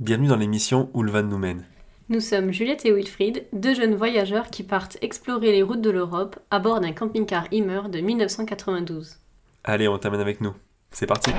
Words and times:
Bienvenue 0.00 0.28
dans 0.28 0.36
l'émission 0.36 0.88
Où 0.94 1.02
le 1.02 1.10
van 1.10 1.22
nous 1.22 1.36
mène. 1.36 1.62
Nous 2.08 2.20
sommes 2.20 2.52
Juliette 2.52 2.86
et 2.86 2.90
Wilfried, 2.90 3.44
deux 3.52 3.74
jeunes 3.74 3.94
voyageurs 3.94 4.46
qui 4.46 4.62
partent 4.62 4.96
explorer 5.02 5.52
les 5.52 5.62
routes 5.62 5.82
de 5.82 5.90
l'Europe 5.90 6.38
à 6.50 6.58
bord 6.58 6.80
d'un 6.80 6.92
camping-car 6.92 7.44
Immer 7.52 7.82
de 7.90 8.00
1992. 8.00 9.18
Allez, 9.62 9.88
on 9.88 9.98
t'amène 9.98 10.22
avec 10.22 10.40
nous. 10.40 10.54
C'est 10.90 11.04
parti 11.04 11.32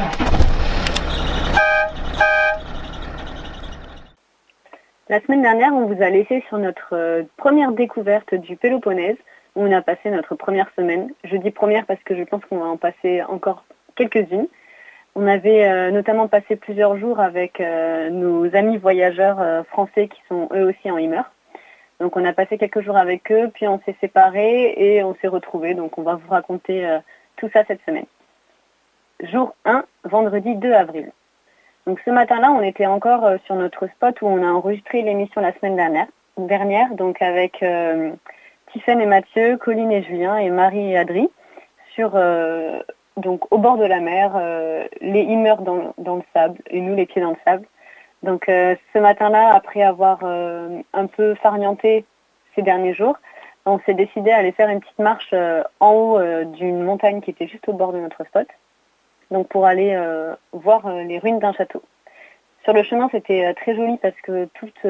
La 5.10 5.20
semaine 5.22 5.42
dernière, 5.42 5.74
on 5.74 5.88
vous 5.88 6.00
a 6.00 6.12
laissé 6.12 6.44
sur 6.48 6.60
notre 6.60 6.94
euh, 6.94 7.24
première 7.38 7.72
découverte 7.72 8.36
du 8.36 8.58
Péloponnèse, 8.58 9.18
où 9.56 9.64
on 9.64 9.72
a 9.72 9.82
passé 9.82 10.12
notre 10.12 10.36
première 10.36 10.70
semaine. 10.76 11.10
Je 11.24 11.36
dis 11.38 11.50
première 11.50 11.88
parce 11.88 12.04
que 12.04 12.16
je 12.16 12.22
pense 12.26 12.46
qu'on 12.46 12.60
va 12.60 12.68
en 12.68 12.78
passer 12.78 13.24
encore 13.24 13.66
quelques-unes. 13.96 14.46
On 15.16 15.28
avait 15.28 15.68
euh, 15.68 15.92
notamment 15.92 16.28
passé 16.28 16.56
plusieurs 16.56 16.98
jours 16.98 17.20
avec 17.20 17.60
euh, 17.60 18.10
nos 18.10 18.56
amis 18.56 18.78
voyageurs 18.78 19.42
euh, 19.42 19.64
français 19.64 20.08
qui 20.08 20.22
sont 20.30 20.48
eux 20.54 20.70
aussi 20.70 20.90
en 20.90 20.98
Immer. 20.98 21.24
Donc 22.00 22.16
on 22.16 22.24
a 22.24 22.34
passé 22.34 22.58
quelques 22.58 22.82
jours 22.82 22.98
avec 22.98 23.32
eux, 23.32 23.50
puis 23.54 23.68
on 23.68 23.80
s'est 23.86 23.96
séparés 24.00 24.74
et 24.78 25.04
on 25.04 25.16
s'est 25.16 25.28
retrouvés. 25.28 25.74
Donc 25.74 25.98
on 25.98 26.02
va 26.02 26.16
vous 26.16 26.30
raconter 26.30 27.00
tout 27.36 27.48
ça 27.54 27.64
cette 27.68 27.82
semaine. 27.86 28.08
Jour 29.22 29.54
1, 29.66 29.84
vendredi 30.06 30.56
2 30.56 30.74
avril. 30.74 31.12
Donc 31.86 32.00
ce 32.04 32.10
matin-là, 32.10 32.52
on 32.52 32.64
était 32.64 32.88
encore 32.88 33.30
sur 33.46 33.54
notre 33.54 33.86
spot 33.86 34.20
où 34.24 34.26
on 34.26 34.44
a 34.44 34.52
enregistré 34.52 35.04
l'émission 35.04 35.42
la 35.42 35.54
semaine 35.54 35.76
dernière, 35.76 36.08
dernière 36.38 36.92
donc 36.96 37.22
avec 37.22 37.62
euh, 37.62 38.12
et 38.76 39.06
Mathieu, 39.06 39.58
Colline 39.58 39.92
et 39.92 40.02
Julien 40.02 40.38
et 40.38 40.50
Marie 40.50 40.94
et 40.94 40.98
Adri 40.98 41.30
sur 41.94 42.16
donc 43.22 43.52
au 43.52 43.58
bord 43.58 43.78
de 43.78 43.86
la 43.86 44.00
mer, 44.00 44.34
euh, 44.36 44.88
les 45.00 45.26
dans, 45.26 45.94
dans, 45.98 46.16
le 46.18 46.24
sable 46.34 46.60
et 46.70 46.82
nous 46.82 46.96
les 46.96 47.06
pieds 47.06 47.22
dans 47.22 47.32
le 47.32 47.38
sable. 47.46 47.66
Donc 48.24 48.50
euh, 48.50 48.76
ce 48.94 49.00
matin-là, 49.00 49.54
après 49.54 49.82
avoir 49.82 50.20
euh, 50.24 50.82
un 50.94 51.08
peu 51.08 51.36
farnienté 51.36 52.06
ces 52.56 52.62
derniers 52.62 52.94
jours, 52.94 53.16
on 53.66 53.80
s'est 53.80 53.94
décidé 53.94 54.32
à 54.32 54.38
aller 54.38 54.52
faire 54.52 54.70
une 54.70 54.80
petite 54.80 55.00
marche 55.00 55.34
en 55.80 55.92
haut 55.94 56.20
d'une 56.46 56.82
montagne 56.82 57.22
qui 57.22 57.30
était 57.30 57.48
juste 57.48 57.70
au 57.70 57.74
bord 57.74 57.94
de 57.94 58.00
notre 58.00 58.26
spot, 58.26 58.48
donc 59.30 59.48
pour 59.50 59.68
aller 59.68 59.96
voir 60.52 60.92
les 60.92 61.20
ruines 61.20 61.38
d'un 61.38 61.54
château. 61.54 61.84
Sur 62.64 62.74
le 62.74 62.82
chemin, 62.82 63.08
c'était 63.12 63.54
très 63.54 63.76
joli 63.76 63.98
parce 64.00 64.20
que 64.24 64.46
toute, 64.56 64.82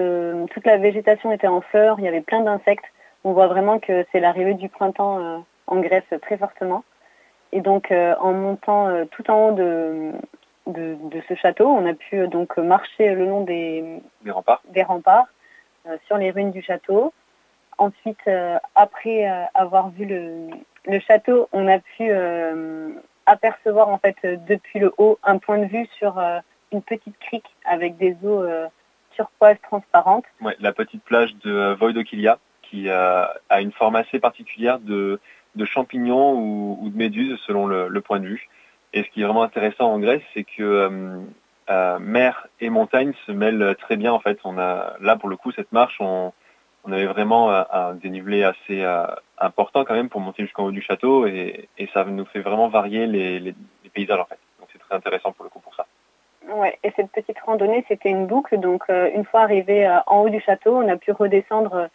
toute 0.52 0.66
la 0.66 0.78
végétation 0.78 1.34
était 1.34 1.48
en 1.48 1.60
fleurs, 1.60 2.00
il 2.00 2.06
y 2.06 2.08
avait 2.08 2.22
plein 2.22 2.42
d'insectes. 2.42 2.86
On 3.26 3.34
voit 3.34 3.48
vraiment 3.48 3.78
que 3.78 4.06
c'est 4.12 4.22
l'arrivée 4.22 4.54
du 4.54 4.70
printemps 4.70 5.44
en 5.68 5.80
Grèce 5.82 6.04
très 6.22 6.38
fortement. 6.38 6.86
Et 7.52 7.62
donc, 7.62 7.92
euh, 7.92 8.16
en 8.20 8.34
montant 8.34 8.88
euh, 8.88 9.06
tout 9.06 9.30
en 9.30 9.50
haut 9.50 9.52
de, 9.54 10.12
de, 10.68 11.22
ce 11.28 11.36
château, 11.36 11.68
on 11.68 11.86
a 11.86 11.94
pu 11.94 12.20
euh, 12.20 12.28
donc 12.28 12.58
marcher 12.58 13.14
le 13.14 13.26
long 13.26 13.44
des, 13.44 14.02
remparts, 14.28 14.62
des 14.70 14.84
remparts 14.84 15.28
sur 16.06 16.18
les 16.18 16.32
ruines 16.32 16.52
du 16.52 16.62
château. 16.62 17.14
Ensuite, 17.78 18.30
après 18.76 19.26
avoir 19.56 19.90
vu 19.90 20.06
le, 20.06 20.50
le, 20.86 21.00
château, 21.00 21.50
on 21.52 21.68
a 21.68 21.80
pu 21.80 22.12
apercevoir 23.26 23.90
en 23.90 23.98
fait 23.98 24.16
depuis 24.46 24.78
le 24.78 24.94
haut 25.00 25.18
un 25.24 25.40
point 25.40 25.58
de 25.58 25.66
vue 25.66 25.88
sur 25.98 26.22
une 26.72 26.84
petite 26.84 27.18
crique 27.18 27.56
avec 27.66 27.98
des 27.98 28.16
eaux 28.24 28.46
turquoises 29.16 29.58
transparentes. 29.64 30.26
Ouais, 30.42 30.56
la 30.60 30.72
petite 30.72 31.04
plage 31.04 31.36
de 31.38 31.76
Voidokilia 31.80 32.38
qui 32.62 32.88
a 32.92 33.34
une 33.60 33.72
forme 33.72 33.96
assez 33.96 34.20
particulière 34.20 34.78
de 34.78 35.20
de 35.56 35.66
champignons 35.66 36.34
ou, 36.34 36.90
de 36.90 36.98
méduses 36.98 37.40
selon 37.46 37.68
le, 37.68 38.02
point 38.02 38.20
de 38.20 38.28
vue. 38.28 38.50
Et 38.94 39.04
ce 39.04 39.10
qui 39.10 39.22
est 39.22 39.26
vraiment 39.26 39.44
intéressant 39.44 39.92
en 39.92 40.00
Grèce, 40.00 40.22
c'est 40.34 40.44
que 40.44 40.64
euh, 40.64 41.20
euh, 41.70 42.00
mer 42.00 42.48
et 42.60 42.70
montagne 42.70 43.14
se 43.26 43.32
mêlent 43.32 43.76
très 43.80 43.96
bien 43.96 44.12
en 44.12 44.20
fait. 44.20 44.40
On 44.44 44.58
a 44.58 44.96
là 45.00 45.16
pour 45.16 45.30
le 45.30 45.38
coup 45.38 45.52
cette 45.52 45.72
marche, 45.72 46.00
on, 46.02 46.34
avait 46.88 47.06
vraiment 47.06 47.52
un, 47.52 47.94
dénivelé 47.94 48.44
assez 48.44 48.82
euh, 48.82 49.06
important 49.38 49.86
quand 49.86 49.94
même 49.94 50.10
pour 50.10 50.20
monter 50.20 50.44
jusqu'en 50.44 50.66
haut 50.66 50.72
du 50.72 50.82
château 50.82 51.28
et, 51.28 51.70
ça 51.94 52.04
nous 52.06 52.26
fait 52.26 52.40
vraiment 52.40 52.70
varier 52.70 53.06
les, 53.08 53.54
paysages 53.94 54.20
en 54.20 54.26
fait. 54.26 54.40
Donc 54.60 54.70
c'est 54.72 54.80
très 54.80 54.96
intéressant 54.96 55.32
pour 55.32 55.44
le 55.44 55.50
coup 55.50 55.60
pour 55.60 55.76
ça. 55.76 55.86
Et 56.84 56.92
cette 56.96 57.12
petite 57.12 57.40
randonnée, 57.40 57.86
c'était 57.88 58.10
une 58.10 58.26
boucle. 58.26 58.60
Donc 58.60 58.90
une 58.90 59.26
fois 59.26 59.42
arrivé 59.42 59.88
en 60.08 60.22
haut 60.22 60.30
du 60.30 60.42
château, 60.42 60.76
on 60.76 60.90
a 60.90 60.98
pu 60.98 61.12
redescendre 61.12 61.88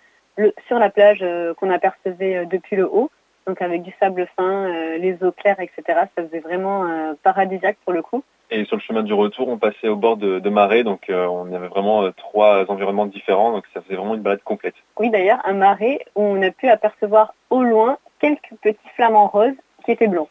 sur 0.67 0.79
la 0.79 0.89
plage 0.89 1.25
qu'on 1.57 1.71
apercevait 1.71 2.47
depuis 2.47 2.77
le 2.77 2.87
haut 2.87 3.11
donc 3.47 3.63
avec 3.63 3.83
du 3.83 3.93
sable 4.01 4.29
fin, 4.37 4.67
euh, 4.67 4.99
les 4.99 5.23
eaux 5.23 5.33
claires, 5.33 5.61
etc. 5.61 6.01
Ça 6.17 6.25
faisait 6.25 6.41
vraiment 6.41 6.85
euh, 6.85 7.15
paradisiaque 7.23 7.79
pour 7.85 7.93
le 7.93 8.03
coup. 8.03 8.23
Et 8.51 8.65
sur 8.65 8.77
le 8.77 8.83
chemin 8.83 9.03
du 9.03 9.13
retour, 9.13 9.49
on 9.49 9.59
passait 9.59 9.89
au 9.89 9.97
bord 9.97 10.17
de, 10.17 10.39
de 10.39 10.51
marais, 10.51 10.85
donc 10.85 11.11
euh, 11.11 11.27
on 11.27 11.53
avait 11.53 11.67
vraiment 11.67 12.11
trois 12.13 12.65
environnements 12.71 13.07
différents, 13.07 13.53
donc 13.53 13.65
ça 13.75 13.81
faisait 13.81 13.97
vraiment 13.97 14.15
une 14.15 14.23
balade 14.23 14.43
complète. 14.45 14.75
Oui, 14.99 15.11
d'ailleurs, 15.11 15.41
un 15.45 15.55
marais 15.55 15.99
où 16.15 16.23
on 16.23 16.41
a 16.43 16.51
pu 16.51 16.69
apercevoir 16.69 17.35
au 17.51 17.63
loin 17.63 17.99
quelques 18.21 18.55
petits 18.63 18.89
flamants 18.95 19.27
roses 19.27 19.57
qui 19.85 19.91
étaient 19.91 20.07
blancs. 20.07 20.29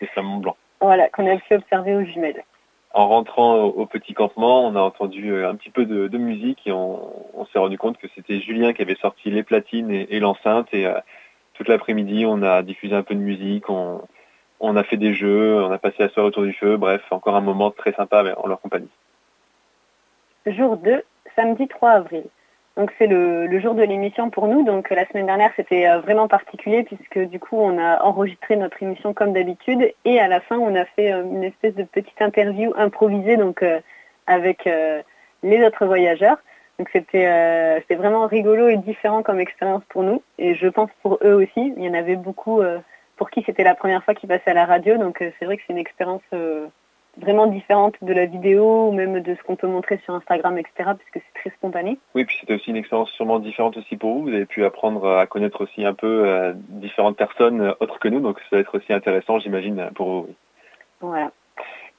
Des 0.00 0.06
flamants 0.08 0.38
blancs. 0.38 0.56
Voilà, 0.80 1.08
qu'on 1.08 1.26
a 1.26 1.36
pu 1.36 1.54
observer 1.54 1.94
aux 1.94 2.04
jumelles. 2.04 2.44
En 2.94 3.08
rentrant 3.08 3.62
au, 3.62 3.86
petit 3.86 4.12
campement, 4.12 4.66
on 4.66 4.76
a 4.76 4.80
entendu 4.80 5.42
un 5.46 5.54
petit 5.54 5.70
peu 5.70 5.86
de, 5.86 6.18
musique 6.18 6.66
et 6.66 6.72
on, 6.72 7.46
s'est 7.50 7.58
rendu 7.58 7.78
compte 7.78 7.96
que 7.96 8.06
c'était 8.14 8.40
Julien 8.40 8.74
qui 8.74 8.82
avait 8.82 8.96
sorti 8.96 9.30
les 9.30 9.42
platines 9.42 9.90
et, 9.90 10.20
l'enceinte 10.20 10.68
et 10.74 10.86
toute 11.54 11.68
l'après-midi, 11.68 12.24
on 12.26 12.42
a 12.42 12.62
diffusé 12.62 12.94
un 12.94 13.02
peu 13.02 13.14
de 13.14 13.20
musique, 13.20 13.68
on, 13.68 14.76
a 14.76 14.84
fait 14.84 14.96
des 14.96 15.14
jeux, 15.14 15.62
on 15.62 15.70
a 15.70 15.78
passé 15.78 15.96
la 16.00 16.08
soirée 16.08 16.28
autour 16.28 16.44
du 16.44 16.52
feu, 16.52 16.76
bref, 16.76 17.02
encore 17.10 17.36
un 17.36 17.40
moment 17.40 17.70
très 17.70 17.92
sympa 17.92 18.24
en 18.36 18.46
leur 18.46 18.60
compagnie. 18.60 18.88
Jour 20.46 20.76
2, 20.76 21.02
samedi 21.36 21.68
3 21.68 21.90
avril. 21.90 22.24
Donc 22.76 22.90
c'est 22.98 23.06
le, 23.06 23.60
jour 23.60 23.74
de 23.74 23.82
l'émission 23.82 24.30
pour 24.30 24.48
nous. 24.48 24.64
Donc 24.64 24.88
la 24.90 25.06
semaine 25.06 25.26
dernière 25.26 25.52
c'était 25.56 25.88
euh, 25.88 26.00
vraiment 26.00 26.26
particulier 26.26 26.84
puisque 26.84 27.18
du 27.18 27.38
coup 27.38 27.56
on 27.58 27.78
a 27.78 28.02
enregistré 28.02 28.56
notre 28.56 28.82
émission 28.82 29.12
comme 29.12 29.34
d'habitude 29.34 29.92
et 30.04 30.18
à 30.18 30.28
la 30.28 30.40
fin 30.40 30.58
on 30.58 30.74
a 30.74 30.86
fait 30.86 31.12
euh, 31.12 31.22
une 31.22 31.44
espèce 31.44 31.74
de 31.74 31.84
petite 31.84 32.20
interview 32.22 32.72
improvisée 32.76 33.36
euh, 33.38 33.80
avec 34.26 34.68
les 35.42 35.64
autres 35.64 35.84
voyageurs. 35.84 36.38
Donc 36.82 37.14
euh, 37.14 37.78
c'était 37.80 37.94
vraiment 37.94 38.26
rigolo 38.26 38.66
et 38.66 38.76
différent 38.76 39.22
comme 39.22 39.38
expérience 39.38 39.84
pour 39.88 40.02
nous. 40.02 40.20
Et 40.38 40.56
je 40.56 40.66
pense 40.66 40.90
pour 41.02 41.20
eux 41.22 41.34
aussi. 41.34 41.72
Il 41.76 41.84
y 41.84 41.88
en 41.88 41.94
avait 41.94 42.16
beaucoup 42.16 42.60
euh, 42.60 42.78
pour 43.16 43.30
qui 43.30 43.44
c'était 43.46 43.62
la 43.62 43.76
première 43.76 44.02
fois 44.02 44.14
qu'ils 44.14 44.28
passaient 44.28 44.50
à 44.50 44.54
la 44.54 44.66
radio. 44.66 44.98
Donc 44.98 45.22
euh, 45.22 45.30
c'est 45.38 45.44
vrai 45.44 45.56
que 45.56 45.62
c'est 45.64 45.72
une 45.72 45.78
expérience 45.78 46.22
vraiment 47.18 47.46
différente 47.46 47.94
de 48.02 48.12
la 48.12 48.26
vidéo 48.26 48.88
ou 48.88 48.92
même 48.92 49.20
de 49.20 49.34
ce 49.36 49.42
qu'on 49.44 49.54
peut 49.54 49.68
montrer 49.68 50.00
sur 50.04 50.14
Instagram, 50.14 50.58
etc. 50.58 50.72
Parce 50.78 51.10
que 51.12 51.20
c'est 51.20 51.40
très 51.40 51.50
spontané. 51.50 51.98
Oui, 52.16 52.24
puis 52.24 52.36
c'était 52.40 52.54
aussi 52.54 52.70
une 52.70 52.76
expérience 52.76 53.10
sûrement 53.10 53.38
différente 53.38 53.76
aussi 53.76 53.96
pour 53.96 54.14
vous. 54.14 54.22
Vous 54.22 54.34
avez 54.34 54.46
pu 54.46 54.64
apprendre 54.64 55.08
à 55.08 55.26
connaître 55.28 55.62
aussi 55.62 55.84
un 55.84 55.94
peu 55.94 56.52
différentes 56.68 57.16
personnes 57.16 57.76
autres 57.78 58.00
que 58.00 58.08
nous. 58.08 58.18
Donc 58.18 58.40
ça 58.40 58.56
va 58.56 58.58
être 58.58 58.76
aussi 58.76 58.92
intéressant, 58.92 59.38
j'imagine, 59.38 59.88
pour 59.94 60.08
vous. 60.08 60.28
Voilà. 61.00 61.30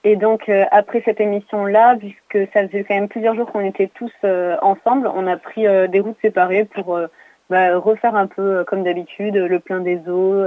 Et 0.03 0.17
donc 0.17 0.49
euh, 0.49 0.65
après 0.71 1.01
cette 1.05 1.21
émission-là, 1.21 1.95
puisque 1.97 2.51
ça 2.51 2.67
faisait 2.67 2.83
quand 2.83 2.95
même 2.95 3.07
plusieurs 3.07 3.35
jours 3.35 3.51
qu'on 3.51 3.65
était 3.65 3.89
tous 3.93 4.11
euh, 4.25 4.57
ensemble, 4.61 5.09
on 5.13 5.27
a 5.27 5.37
pris 5.37 5.65
euh, 5.65 5.87
des 5.87 6.01
routes 6.01 6.17
séparées 6.21 6.65
pour 6.65 6.99
bah, 7.49 7.77
refaire 7.77 8.15
un 8.15 8.27
peu 8.27 8.65
comme 8.65 8.83
d'habitude 8.83 9.35
le 9.35 9.59
plein 9.59 9.79
des 9.79 9.97
eaux, 10.09 10.43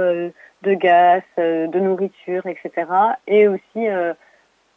de 0.63 0.73
gaz, 0.73 1.21
de 1.37 1.79
nourriture, 1.79 2.45
etc. 2.45 2.87
Et 3.27 3.47
aussi 3.47 3.87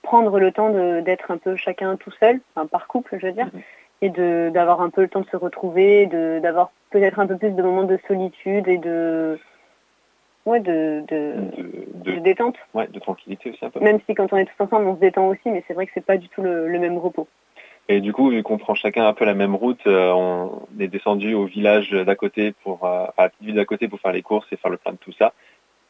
prendre 0.02 0.38
le 0.38 0.52
temps 0.52 0.70
d'être 1.02 1.30
un 1.30 1.38
peu 1.38 1.56
chacun 1.56 1.96
tout 1.96 2.12
seul, 2.20 2.40
enfin, 2.54 2.66
par 2.66 2.86
couple 2.88 3.18
je 3.20 3.26
veux 3.26 3.32
dire, 3.32 3.48
mhm. 3.52 3.60
et 4.02 4.50
d'avoir 4.50 4.80
un 4.80 4.90
peu 4.90 5.02
le 5.02 5.08
temps 5.08 5.20
de 5.20 5.28
se 5.28 5.36
retrouver, 5.36 6.06
d'avoir 6.06 6.72
peut-être 6.90 7.18
un 7.18 7.26
peu 7.26 7.36
plus 7.36 7.50
de 7.50 7.62
moments 7.62 7.84
de 7.84 7.98
solitude 8.06 8.68
et 8.68 8.78
de 8.78 9.38
ouais, 10.46 10.60
de, 10.60 11.02
de, 11.08 12.18
détente. 12.20 12.56
Ouais, 12.74 12.86
de 12.88 12.98
tranquillité 12.98 13.50
aussi 13.50 13.64
un 13.64 13.70
peu. 13.70 13.80
Même 13.80 14.00
si 14.06 14.14
quand 14.14 14.32
on 14.32 14.36
est 14.36 14.46
tous 14.46 14.64
ensemble, 14.64 14.86
on 14.86 14.94
se 14.96 15.00
détend 15.00 15.28
aussi, 15.28 15.50
mais 15.50 15.64
c'est 15.66 15.74
vrai 15.74 15.86
que 15.86 15.92
c'est 15.94 16.04
pas 16.04 16.16
du 16.16 16.28
tout 16.28 16.42
le, 16.42 16.66
même 16.78 16.98
repos. 16.98 17.28
Et 17.88 18.00
du 18.00 18.12
coup, 18.12 18.30
vu 18.30 18.42
qu'on 18.42 18.58
prend 18.58 18.74
chacun 18.74 19.06
un 19.06 19.12
peu 19.12 19.24
la 19.24 19.34
même 19.34 19.54
route, 19.54 19.84
euh, 19.86 20.12
on 20.12 20.62
est 20.78 20.86
descendu 20.86 21.34
au 21.34 21.44
village 21.44 21.90
d'à 21.90 22.14
côté 22.14 22.52
pour, 22.62 22.84
euh, 22.84 23.04
enfin, 23.08 23.24
la 23.24 23.28
petite 23.30 23.46
ville 23.46 23.54
d'à 23.56 23.64
côté 23.64 23.88
pour 23.88 24.00
faire 24.00 24.12
les 24.12 24.22
courses 24.22 24.46
et 24.52 24.56
faire 24.56 24.70
le 24.70 24.76
plein 24.76 24.92
de 24.92 24.98
tout 24.98 25.12
ça. 25.12 25.32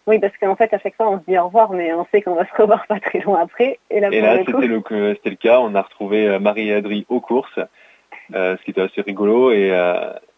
Oui, 0.06 0.18
parce 0.18 0.36
qu'en 0.38 0.56
fait, 0.56 0.72
à 0.72 0.78
chaque 0.78 0.96
fois, 0.96 1.10
on 1.10 1.18
se 1.18 1.24
dit 1.28 1.36
au 1.38 1.44
revoir, 1.44 1.72
mais 1.72 1.92
on 1.92 2.06
sait 2.10 2.22
qu'on 2.22 2.34
va 2.34 2.46
se 2.46 2.54
revoir 2.62 2.86
pas 2.86 3.00
très 3.00 3.20
loin 3.20 3.40
après. 3.40 3.78
Et, 3.90 4.00
là, 4.00 4.08
c'était 4.10 4.66
le, 4.66 4.82
le, 4.88 5.34
cas. 5.34 5.60
On 5.60 5.74
a 5.74 5.82
retrouvé 5.82 6.26
euh, 6.26 6.38
Marie 6.40 6.68
et 6.68 6.74
Adri 6.74 7.04
aux 7.10 7.20
courses, 7.20 7.60
ce 8.32 8.62
qui 8.64 8.70
était 8.70 8.80
assez 8.80 9.02
rigolo. 9.02 9.52
Et, 9.52 9.68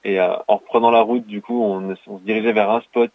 et 0.05 0.21
en 0.21 0.57
reprenant 0.57 0.91
la 0.91 1.01
route, 1.01 1.27
du 1.27 1.41
coup, 1.43 1.63
on, 1.63 1.95
on 2.09 2.19
se 2.19 2.25
dirigeait 2.25 2.53
vers 2.53 2.71
un 2.71 2.81
spot 2.81 3.13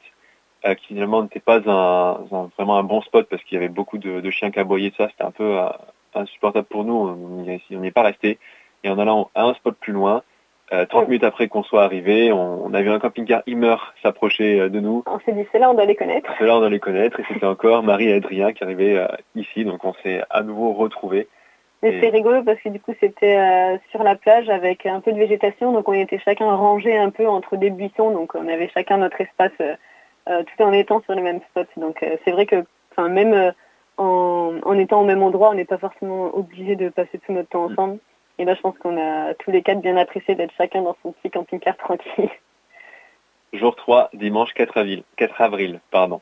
euh, 0.66 0.76
qui 0.76 0.88
finalement 0.88 1.24
n'était 1.24 1.40
pas 1.40 1.60
un, 1.70 2.50
vraiment 2.58 2.78
un 2.78 2.84
bon 2.84 3.02
spot 3.02 3.28
parce 3.30 3.44
qu'il 3.44 3.56
y 3.56 3.58
avait 3.58 3.68
beaucoup 3.68 3.98
de, 3.98 4.30
chiens 4.30 4.52
qui 4.52 4.60
aboyaient 4.60 4.94
ça. 4.98 5.08
C'était 5.10 5.24
un 5.24 5.32
peu 5.32 5.60
euh, 5.60 5.70
insupportable 6.16 6.68
pour 6.68 6.84
nous. 6.84 6.94
On 6.96 7.44
n'y 7.44 7.88
est 7.88 7.92
pas 7.92 8.04
resté. 8.04 8.40
Et 8.84 8.90
en 8.90 9.00
allant 9.00 9.30
à 9.36 9.44
un 9.44 9.54
spot 9.54 9.76
plus 9.80 9.94
loin, 9.94 10.24
30 10.70 10.94
euh, 10.94 11.06
minutes 11.06 11.24
après 11.24 11.48
qu'on 11.48 11.64
soit 11.64 11.84
arrivé, 11.84 12.32
on, 12.32 12.74
a 12.74 12.82
vu 12.82 12.90
un 12.90 13.00
camping-car 13.00 13.42
Immer 13.48 13.78
s'approcher 14.04 14.70
de 14.70 14.80
nous. 14.80 15.04
On 15.06 15.20
s'est 15.20 15.32
dit, 15.32 15.46
c'est 15.52 15.60
là, 15.60 15.72
on 15.72 15.74
doit 15.74 15.86
les 15.86 15.96
connaître. 15.96 16.30
C'est 16.38 16.46
là, 16.46 16.58
on 16.58 16.60
doit 16.60 16.70
les 16.70 16.80
connaître. 16.80 17.20
Et 17.20 17.24
c'était 17.28 17.46
encore 17.46 17.84
Marie 17.84 18.10
et 18.10 18.14
Adrien 18.14 18.52
qui 18.52 18.64
arrivaient 18.64 19.00
ici. 19.36 19.64
Donc 19.64 19.86
on 19.86 19.94
s'est 20.04 20.22
à 20.30 20.44
nouveau 20.44 20.74
retrouvés. 20.74 21.28
Mais 21.84 21.94
c'était 21.94 22.10
rigolo 22.10 22.44
parce 22.44 22.60
que 22.60 22.70
du 22.70 22.80
coup 22.80 22.94
c'était 23.00 23.38
euh, 23.38 23.78
sur 23.92 24.02
la 24.02 24.16
plage 24.16 24.50
avec 24.50 24.88
un 24.88 25.00
peu 25.00 25.12
de 25.12 25.20
végétation, 25.20 25.72
donc 25.74 25.88
on 25.88 25.94
était 25.94 26.18
chacun 26.18 26.52
rangé 26.56 26.98
un 26.98 27.12
peu 27.12 27.28
entre 27.28 27.56
des 27.56 27.70
buissons, 27.70 28.12
donc 28.12 28.34
on 28.34 28.48
avait 28.48 28.70
chacun 28.70 28.98
notre 28.98 29.22
espace 29.22 29.52
euh, 29.62 29.76
tout 30.44 30.64
en 30.64 30.72
étant 30.74 31.02
sur 31.02 31.16
le 31.16 31.22
même 31.22 31.42
spot. 31.50 31.68
Donc 31.78 32.04
euh, 32.04 32.18
c'est 32.24 32.32
vrai 32.32 32.46
que 32.46 32.64
même 32.98 33.34
euh, 33.34 33.52
en, 33.98 34.56
en 34.64 34.74
étant 34.78 35.02
au 35.02 35.06
même 35.06 35.24
endroit, 35.24 35.50
on 35.52 35.54
n'est 35.56 35.66
pas 35.66 35.78
forcément 35.78 36.36
obligé 36.36 36.76
de 36.76 36.90
passer 36.90 37.20
tout 37.20 37.34
notre 37.34 37.50
temps 37.50 37.70
Mm. 37.70 37.72
ensemble. 37.74 38.00
Et 38.40 38.46
là 38.46 38.54
je 38.56 38.62
pense 38.62 38.78
qu'on 38.80 38.98
a 38.98 39.34
tous 39.36 39.52
les 39.52 39.62
quatre 39.64 39.82
bien 39.82 39.98
apprécié 39.98 40.36
d'être 40.36 40.54
chacun 40.58 40.82
dans 40.82 40.96
son 41.04 41.12
petit 41.14 41.30
camping-car 41.32 41.78
tranquille. 41.86 42.30
Jour 43.54 43.76
3, 43.76 44.10
dimanche 44.14 44.54
4 44.54 44.78
avril. 44.78 45.04
4 45.16 45.42
avril 45.42 45.80
pardon. 45.92 46.22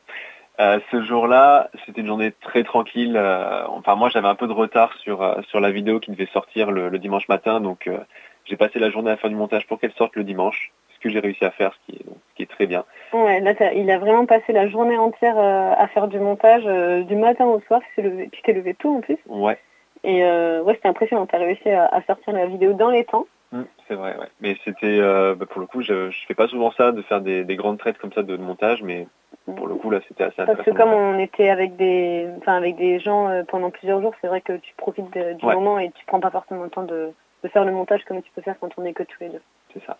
Euh, 0.58 0.80
ce 0.90 1.02
jour-là, 1.02 1.68
c'était 1.84 2.00
une 2.00 2.06
journée 2.06 2.32
très 2.40 2.64
tranquille. 2.64 3.14
euh, 3.16 3.66
enfin, 3.68 3.94
moi, 3.94 4.08
j'avais 4.08 4.28
un 4.28 4.34
peu 4.34 4.46
de 4.46 4.54
retard 4.54 4.94
sur, 5.02 5.20
euh, 5.20 5.42
sur 5.50 5.60
la 5.60 5.70
vidéo 5.70 6.00
qui 6.00 6.10
devait 6.12 6.30
sortir 6.32 6.70
le, 6.70 6.88
le 6.88 6.98
dimanche 6.98 7.28
matin. 7.28 7.60
Donc, 7.60 7.86
euh, 7.86 7.98
j'ai 8.46 8.56
passé 8.56 8.78
la 8.78 8.88
journée 8.90 9.10
à 9.10 9.18
faire 9.18 9.28
du 9.28 9.36
montage 9.36 9.66
pour 9.66 9.78
qu'elle 9.78 9.92
sorte 9.92 10.16
le 10.16 10.24
dimanche. 10.24 10.72
Ce 10.96 11.00
que 11.00 11.10
j'ai 11.10 11.20
réussi 11.20 11.44
à 11.44 11.50
faire, 11.50 11.72
ce 11.74 11.78
qui 11.92 11.98
est, 12.00 12.04
donc, 12.06 12.16
ce 12.30 12.34
qui 12.36 12.42
est 12.42 12.50
très 12.50 12.66
bien. 12.66 12.84
Ouais, 13.12 13.40
là 13.40 13.54
t'as- 13.54 13.74
il 13.74 13.90
a 13.90 13.98
vraiment 13.98 14.24
passé 14.26 14.52
la 14.52 14.66
journée 14.68 14.96
entière 14.96 15.38
euh, 15.38 15.72
à 15.76 15.86
faire 15.88 16.08
du 16.08 16.18
montage 16.18 16.62
euh, 16.66 17.02
du 17.02 17.14
matin 17.16 17.44
au 17.46 17.60
soir. 17.60 17.80
Levé, 17.98 18.28
tu 18.32 18.40
t'es 18.42 18.52
levé 18.54 18.74
tôt 18.74 18.96
en 18.96 19.00
plus. 19.00 19.18
Ouais, 19.26 19.58
Et 20.04 20.24
euh, 20.24 20.62
ouais, 20.62 20.74
c'était 20.74 20.88
impressionnant. 20.88 21.26
T'as 21.26 21.38
réussi 21.38 21.68
à, 21.70 21.86
à 21.86 22.02
sortir 22.02 22.32
la 22.32 22.46
vidéo 22.46 22.72
dans 22.72 22.90
les 22.90 23.04
temps. 23.04 23.26
Mm, 23.52 23.62
c'est 23.86 23.94
vrai, 23.94 24.16
ouais. 24.18 24.26
Mais 24.40 24.56
c'était, 24.64 24.98
euh, 24.98 25.34
bah, 25.34 25.46
pour 25.46 25.60
le 25.60 25.66
coup, 25.66 25.82
je, 25.82 26.10
je 26.10 26.26
fais 26.26 26.34
pas 26.34 26.48
souvent 26.48 26.70
ça, 26.72 26.92
de 26.92 27.02
faire 27.02 27.20
des, 27.20 27.44
des 27.44 27.56
grandes 27.56 27.78
traites 27.78 27.98
comme 27.98 28.12
ça 28.12 28.22
de, 28.22 28.36
de 28.36 28.42
montage, 28.42 28.82
mais 28.82 29.06
pour 29.44 29.68
le 29.68 29.74
coup, 29.76 29.90
là, 29.90 30.00
c'était 30.08 30.24
assez 30.24 30.44
Parce 30.44 30.62
que 30.62 30.70
comme 30.70 30.92
on 30.92 31.18
était 31.18 31.50
avec 31.50 31.76
des, 31.76 32.26
enfin 32.38 32.56
avec 32.56 32.76
des 32.76 32.98
gens 32.98 33.28
euh, 33.28 33.44
pendant 33.46 33.70
plusieurs 33.70 34.00
jours, 34.00 34.14
c'est 34.20 34.26
vrai 34.28 34.40
que 34.40 34.54
tu 34.54 34.74
profites 34.76 35.12
de- 35.12 35.34
du 35.34 35.44
Ouais. 35.44 35.54
moment 35.54 35.78
et 35.78 35.90
tu 35.92 36.04
prends 36.06 36.20
pas 36.20 36.30
forcément 36.30 36.64
le 36.64 36.70
temps 36.70 36.82
de, 36.82 37.12
de 37.44 37.48
faire 37.48 37.64
le 37.64 37.70
montage 37.72 38.02
comme 38.06 38.22
tu 38.22 38.30
peux 38.34 38.42
faire 38.42 38.56
quand 38.58 38.70
on 38.78 38.84
est 38.84 38.92
que 38.94 39.04
tous 39.04 39.18
les 39.20 39.28
deux. 39.28 39.42
C'est 39.72 39.84
ça. 39.84 39.96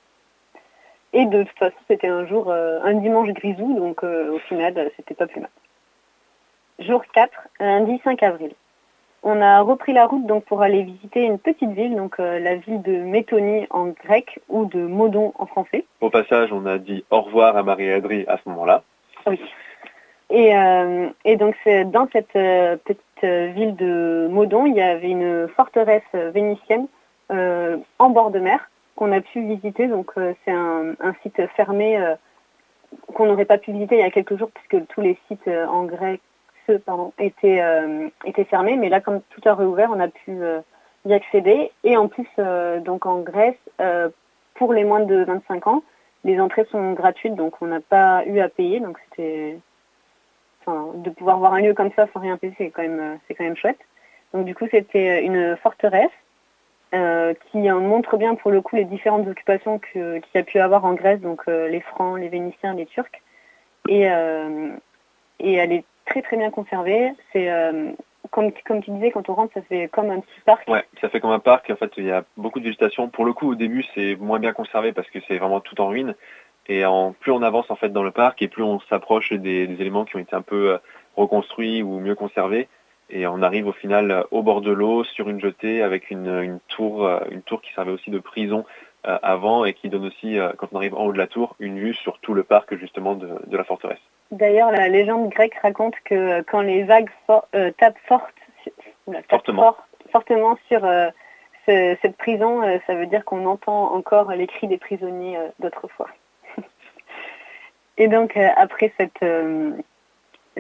Et 1.16 1.24
de 1.24 1.44
toute 1.44 1.58
façon, 1.58 1.76
c'était 1.88 2.08
un 2.08 2.26
jour, 2.26 2.50
euh, 2.50 2.78
un 2.84 2.92
dimanche 2.92 3.30
grisou, 3.30 3.74
donc 3.74 4.04
euh, 4.04 4.32
au 4.32 4.38
final, 4.38 4.74
euh, 4.76 4.90
c'était 4.96 5.14
pas 5.14 5.26
plus 5.26 5.40
mal. 5.40 5.48
Jour 6.78 7.02
4, 7.14 7.30
lundi 7.58 7.98
5 8.04 8.22
avril. 8.22 8.52
On 9.22 9.40
a 9.40 9.62
repris 9.62 9.94
la 9.94 10.06
route 10.06 10.26
donc 10.26 10.44
pour 10.44 10.60
aller 10.60 10.82
visiter 10.82 11.22
une 11.22 11.38
petite 11.38 11.70
ville, 11.70 11.96
donc 11.96 12.20
euh, 12.20 12.38
la 12.38 12.56
ville 12.56 12.82
de 12.82 12.98
Métonie 12.98 13.66
en 13.70 13.86
grec 13.86 14.40
ou 14.50 14.66
de 14.66 14.80
Modon 14.80 15.32
en 15.36 15.46
français. 15.46 15.86
Au 16.02 16.10
passage, 16.10 16.52
on 16.52 16.66
a 16.66 16.76
dit 16.76 17.02
au 17.10 17.22
revoir 17.22 17.56
à 17.56 17.62
Marie 17.62 17.86
et 17.86 17.94
Adri 17.94 18.26
à 18.28 18.36
ce 18.36 18.46
moment-là. 18.50 18.82
Oui. 19.26 19.40
Et, 20.28 20.54
euh, 20.54 21.08
et 21.24 21.36
donc 21.36 21.54
c'est 21.64 21.86
dans 21.86 22.08
cette 22.12 22.36
euh, 22.36 22.76
petite 22.76 23.54
ville 23.54 23.74
de 23.74 24.28
Modon, 24.30 24.66
il 24.66 24.74
y 24.74 24.82
avait 24.82 25.08
une 25.08 25.48
forteresse 25.56 26.02
vénitienne 26.12 26.86
en 27.30 28.10
bord 28.10 28.30
de 28.30 28.38
mer 28.38 28.68
qu'on 28.96 29.12
a 29.12 29.20
pu 29.20 29.42
visiter. 29.42 29.86
Donc 29.86 30.12
euh, 30.16 30.34
c'est 30.44 30.52
un, 30.52 30.94
site 31.22 31.40
fermé 31.54 31.98
euh, 31.98 32.14
qu'on 33.14 33.26
n'aurait 33.26 33.44
pas 33.44 33.58
pu 33.58 33.72
visiter 33.72 33.96
il 33.96 34.00
y 34.00 34.04
a 34.04 34.10
quelques 34.10 34.36
jours 34.36 34.50
puisque 34.52 34.86
tous 34.88 35.00
les 35.00 35.18
sites 35.28 35.46
euh, 35.46 35.66
en 35.66 35.84
grec 35.84 36.20
pardon, 36.84 37.12
étaient, 37.20 37.62
étaient 38.24 38.42
fermés. 38.42 38.76
Mais 38.76 38.88
là, 38.88 39.00
comme 39.00 39.20
tout 39.30 39.40
a 39.48 39.54
réouvert, 39.54 39.88
on 39.92 40.00
a 40.00 40.08
pu 40.08 40.36
y 41.04 41.14
accéder. 41.14 41.70
Et 41.84 41.96
en 41.96 42.08
plus, 42.08 42.26
donc 42.84 43.06
en 43.06 43.20
Grèce, 43.20 43.54
pour 44.54 44.72
les 44.72 44.82
moins 44.82 44.98
de 44.98 45.22
25 45.22 45.64
ans, 45.68 45.84
les 46.24 46.40
entrées 46.40 46.66
sont 46.72 46.94
gratuites, 46.94 47.36
donc 47.36 47.54
on 47.62 47.66
n'a 47.66 47.78
pas 47.78 48.24
eu 48.26 48.40
à 48.40 48.48
payer. 48.48 48.80
Donc 48.80 48.98
c'était, 49.04 49.60
de 50.66 51.10
pouvoir 51.10 51.38
voir 51.38 51.54
un 51.54 51.60
lieu 51.60 51.72
comme 51.72 51.92
ça 51.94 52.08
sans 52.12 52.18
rien 52.18 52.36
payer, 52.36 52.52
c'est 52.58 52.70
quand 52.70 52.82
c'est 53.28 53.34
quand 53.34 53.44
même 53.44 53.56
chouette. 53.56 53.78
Donc 54.34 54.44
du 54.44 54.56
coup, 54.56 54.66
c'était 54.68 55.22
une 55.22 55.56
forteresse 55.58 56.10
euh, 56.94 57.34
qui 57.50 57.58
montre 57.58 58.16
bien 58.16 58.36
pour 58.36 58.52
le 58.52 58.60
coup 58.60 58.76
les 58.76 58.84
différentes 58.84 59.26
occupations 59.26 59.80
qu'il 59.80 60.22
y 60.34 60.38
a 60.38 60.42
pu 60.44 60.60
avoir 60.60 60.84
en 60.84 60.94
Grèce, 60.94 61.20
donc 61.20 61.42
euh, 61.48 61.68
les 61.68 61.80
Francs, 61.80 62.18
les 62.18 62.28
Vénitiens, 62.28 62.74
les 62.74 62.86
Turcs. 62.86 63.10
Et, 63.88 64.08
euh, 64.08 64.70
et 65.40 65.54
elle 65.54 65.72
est 65.72 65.84
très 66.06 66.22
très 66.22 66.36
bien 66.36 66.50
conservée. 66.50 67.12
C'est 67.32 67.50
comme, 68.30 68.52
tu 68.52 68.90
disais, 68.90 69.10
quand 69.10 69.28
on 69.28 69.34
rentre, 69.34 69.54
ça 69.54 69.62
fait 69.62 69.88
comme 69.88 70.10
un 70.10 70.20
petit 70.20 70.40
parc. 70.44 70.68
Ouais, 70.68 70.84
ça 71.00 71.08
fait 71.08 71.20
comme 71.20 71.30
un 71.30 71.40
parc. 71.40 71.70
En 71.70 71.76
fait, 71.76 71.90
il 71.96 72.04
y 72.04 72.12
a 72.12 72.24
beaucoup 72.36 72.60
de 72.60 72.64
végétation. 72.64 73.08
Pour 73.08 73.24
le 73.24 73.32
coup, 73.32 73.50
au 73.50 73.54
début, 73.56 73.84
c'est 73.94 74.14
moins 74.16 74.38
bien 74.38 74.52
conservé 74.52 74.92
parce 74.92 75.08
que 75.10 75.18
c'est 75.26 75.38
vraiment 75.38 75.60
tout 75.60 75.80
en 75.80 75.88
ruine. 75.88 76.14
Et 76.68 76.84
plus 77.20 77.32
on 77.32 77.42
avance 77.42 77.70
en 77.70 77.76
fait 77.76 77.90
dans 77.90 78.02
le 78.02 78.10
parc 78.10 78.42
et 78.42 78.48
plus 78.48 78.62
on 78.62 78.80
s'approche 78.88 79.32
des, 79.32 79.64
éléments 79.64 80.04
qui 80.04 80.16
ont 80.16 80.20
été 80.20 80.34
un 80.34 80.42
peu 80.42 80.78
reconstruits 81.16 81.82
ou 81.82 81.98
mieux 81.98 82.14
conservés. 82.14 82.68
Et 83.08 83.26
on 83.26 83.40
arrive 83.42 83.68
au 83.68 83.72
final 83.72 84.10
euh, 84.10 84.22
au 84.30 84.42
bord 84.42 84.60
de 84.60 84.72
l'eau, 84.72 85.04
sur 85.04 85.28
une 85.28 85.40
jetée, 85.40 85.82
avec 85.82 86.10
une, 86.10 86.26
une 86.26 86.58
tour, 86.68 87.06
euh, 87.06 87.20
une 87.30 87.42
tour 87.42 87.60
qui 87.62 87.72
servait 87.72 87.92
aussi 87.92 88.10
de 88.10 88.18
prison 88.18 88.64
euh, 89.06 89.18
avant 89.22 89.64
et 89.64 89.74
qui 89.74 89.88
donne 89.88 90.06
aussi, 90.06 90.38
euh, 90.38 90.50
quand 90.58 90.68
on 90.72 90.76
arrive 90.76 90.94
en 90.94 91.04
haut 91.04 91.12
de 91.12 91.18
la 91.18 91.28
tour, 91.28 91.54
une 91.60 91.78
vue 91.78 91.94
sur 91.94 92.18
tout 92.18 92.34
le 92.34 92.42
parc 92.42 92.74
justement 92.76 93.14
de, 93.14 93.28
de 93.46 93.56
la 93.56 93.62
forteresse. 93.64 94.00
D'ailleurs, 94.32 94.72
la 94.72 94.88
légende 94.88 95.28
grecque 95.30 95.54
raconte 95.62 95.94
que 96.04 96.14
euh, 96.14 96.42
quand 96.44 96.62
les 96.62 96.82
vagues 96.82 97.10
for- 97.26 97.46
euh, 97.54 97.70
tapent 97.78 97.98
forte, 98.08 98.34
Fortement. 99.28 99.62
fort- 99.62 99.86
fortement 100.10 100.58
sur 100.66 100.84
euh, 100.84 101.08
ce- 101.66 101.96
cette 102.02 102.16
prison, 102.16 102.60
euh, 102.62 102.78
ça 102.88 102.96
veut 102.96 103.06
dire 103.06 103.24
qu'on 103.24 103.46
entend 103.46 103.92
encore 103.94 104.32
les 104.32 104.48
cris 104.48 104.66
des 104.66 104.78
prisonniers 104.78 105.36
euh, 105.36 105.46
d'autrefois. 105.60 106.08
Et 107.98 108.08
donc, 108.08 108.36
euh, 108.36 108.48
après 108.56 108.92
cette, 108.98 109.22
euh, 109.22 109.70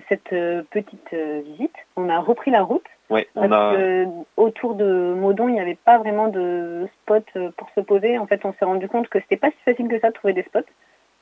cette 0.08 0.32
euh, 0.32 0.62
petite 0.70 1.12
euh, 1.12 1.42
visite, 1.44 1.74
on 1.96 2.08
a 2.08 2.18
repris 2.18 2.50
la 2.50 2.62
route. 2.62 2.84
Ouais, 3.08 3.28
Parce 3.34 3.52
a, 3.52 3.74
que 3.74 4.06
autour 4.36 4.74
de 4.74 5.14
Modon, 5.14 5.48
il 5.48 5.54
n'y 5.54 5.60
avait 5.60 5.78
pas 5.84 5.98
vraiment 5.98 6.28
de 6.28 6.88
spot 7.02 7.24
euh, 7.36 7.50
pour 7.56 7.68
se 7.74 7.80
poser. 7.80 8.18
En 8.18 8.26
fait, 8.26 8.44
on 8.44 8.52
s'est 8.54 8.64
rendu 8.64 8.88
compte 8.88 9.08
que 9.08 9.20
c'était 9.20 9.36
pas 9.36 9.50
si 9.50 9.56
facile 9.64 9.88
que 9.88 10.00
ça 10.00 10.08
de 10.08 10.14
trouver 10.14 10.32
des 10.32 10.42
spots. 10.42 10.60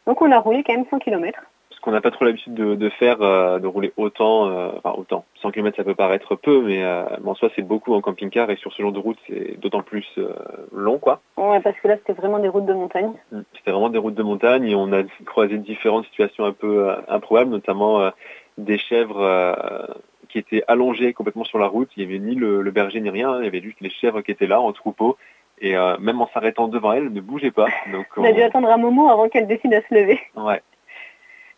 Donc, 0.07 0.23
on 0.23 0.33
a 0.33 0.39
roulé 0.39 0.63
quand 0.65 0.75
même 0.75 0.87
100 0.91 0.99
km. 1.01 1.41
ce 1.71 1.81
qu'on 1.81 1.91
n'a 1.91 2.01
pas 2.01 2.11
trop 2.11 2.25
l'habitude 2.25 2.55
de, 2.55 2.75
de 2.75 2.89
faire, 2.89 3.21
euh, 3.21 3.59
de 3.59 3.67
rouler 3.67 3.93
autant, 3.99 4.49
euh, 4.49 4.71
enfin 4.79 4.95
autant. 4.97 5.25
100 5.43 5.51
km 5.51 5.77
ça 5.77 5.85
peut 5.85 5.95
paraître 5.95 6.35
peu, 6.37 6.63
mais, 6.63 6.83
euh, 6.83 7.05
mais 7.23 7.31
en 7.31 7.35
soi 7.35 7.51
c'est 7.55 7.63
beaucoup 7.63 7.95
en 7.95 8.01
camping-car 8.01 8.51
et 8.51 8.57
sur 8.57 8.73
ce 8.73 8.81
genre 8.81 8.93
de 8.93 8.99
route 8.99 9.19
c'est 9.27 9.61
d'autant 9.61 9.83
plus 9.83 10.07
euh, 10.17 10.33
long 10.73 10.99
quoi. 10.99 11.21
Ouais, 11.37 11.61
parce 11.61 11.79
que 11.81 11.89
là, 11.89 11.97
c'était 11.97 12.15
vraiment 12.15 12.39
des 12.39 12.49
routes 12.49 12.65
de 12.67 12.73
montagne. 12.73 13.13
C'était 13.57 13.71
vraiment 13.71 13.91
des 13.91 13.99
routes 13.99 14.15
de 14.15 14.23
montagne 14.23 14.67
et 14.67 14.75
on 14.75 14.93
a 14.93 15.03
croisé 15.27 15.59
différentes 15.59 16.07
situations 16.07 16.45
un 16.47 16.53
peu 16.53 16.89
euh, 16.89 16.97
improbables, 17.09 17.51
notamment 17.51 18.01
euh, 18.01 18.11
des 18.59 18.79
chèvres 18.79 19.21
euh, 19.21 19.55
qui 20.29 20.39
étaient 20.39 20.63
allongées 20.69 21.13
complètement 21.13 21.45
sur 21.45 21.59
la 21.59 21.67
route. 21.67 21.91
Il 21.97 22.07
n'y 22.07 22.15
avait 22.15 22.25
ni 22.25 22.35
le, 22.35 22.63
le 22.63 22.71
berger 22.71 23.01
ni 23.01 23.11
rien, 23.11 23.39
il 23.39 23.45
y 23.45 23.49
avait 23.49 23.61
juste 23.63 23.81
les 23.81 23.91
chèvres 23.91 24.21
qui 24.23 24.31
étaient 24.31 24.47
là 24.47 24.61
en 24.61 24.73
troupeau. 24.73 25.17
Et 25.61 25.77
euh, 25.77 25.97
même 25.99 26.21
en 26.21 26.29
s'arrêtant 26.35 26.67
devant 26.69 26.93
elles, 26.93 27.05
elles 27.05 27.13
ne 27.13 27.21
bougeaient 27.21 27.53
pas. 27.53 27.69
Donc 27.93 28.07
On 28.17 28.25
a 28.25 28.33
dû 28.33 28.43
attendre 28.43 28.69
un 28.69 28.77
moment 28.77 29.11
avant 29.13 29.29
qu'elle 29.29 29.47
décide 29.47 29.73
à 29.75 29.81
se 29.83 29.95
lever. 29.95 30.21
ouais, 30.37 30.61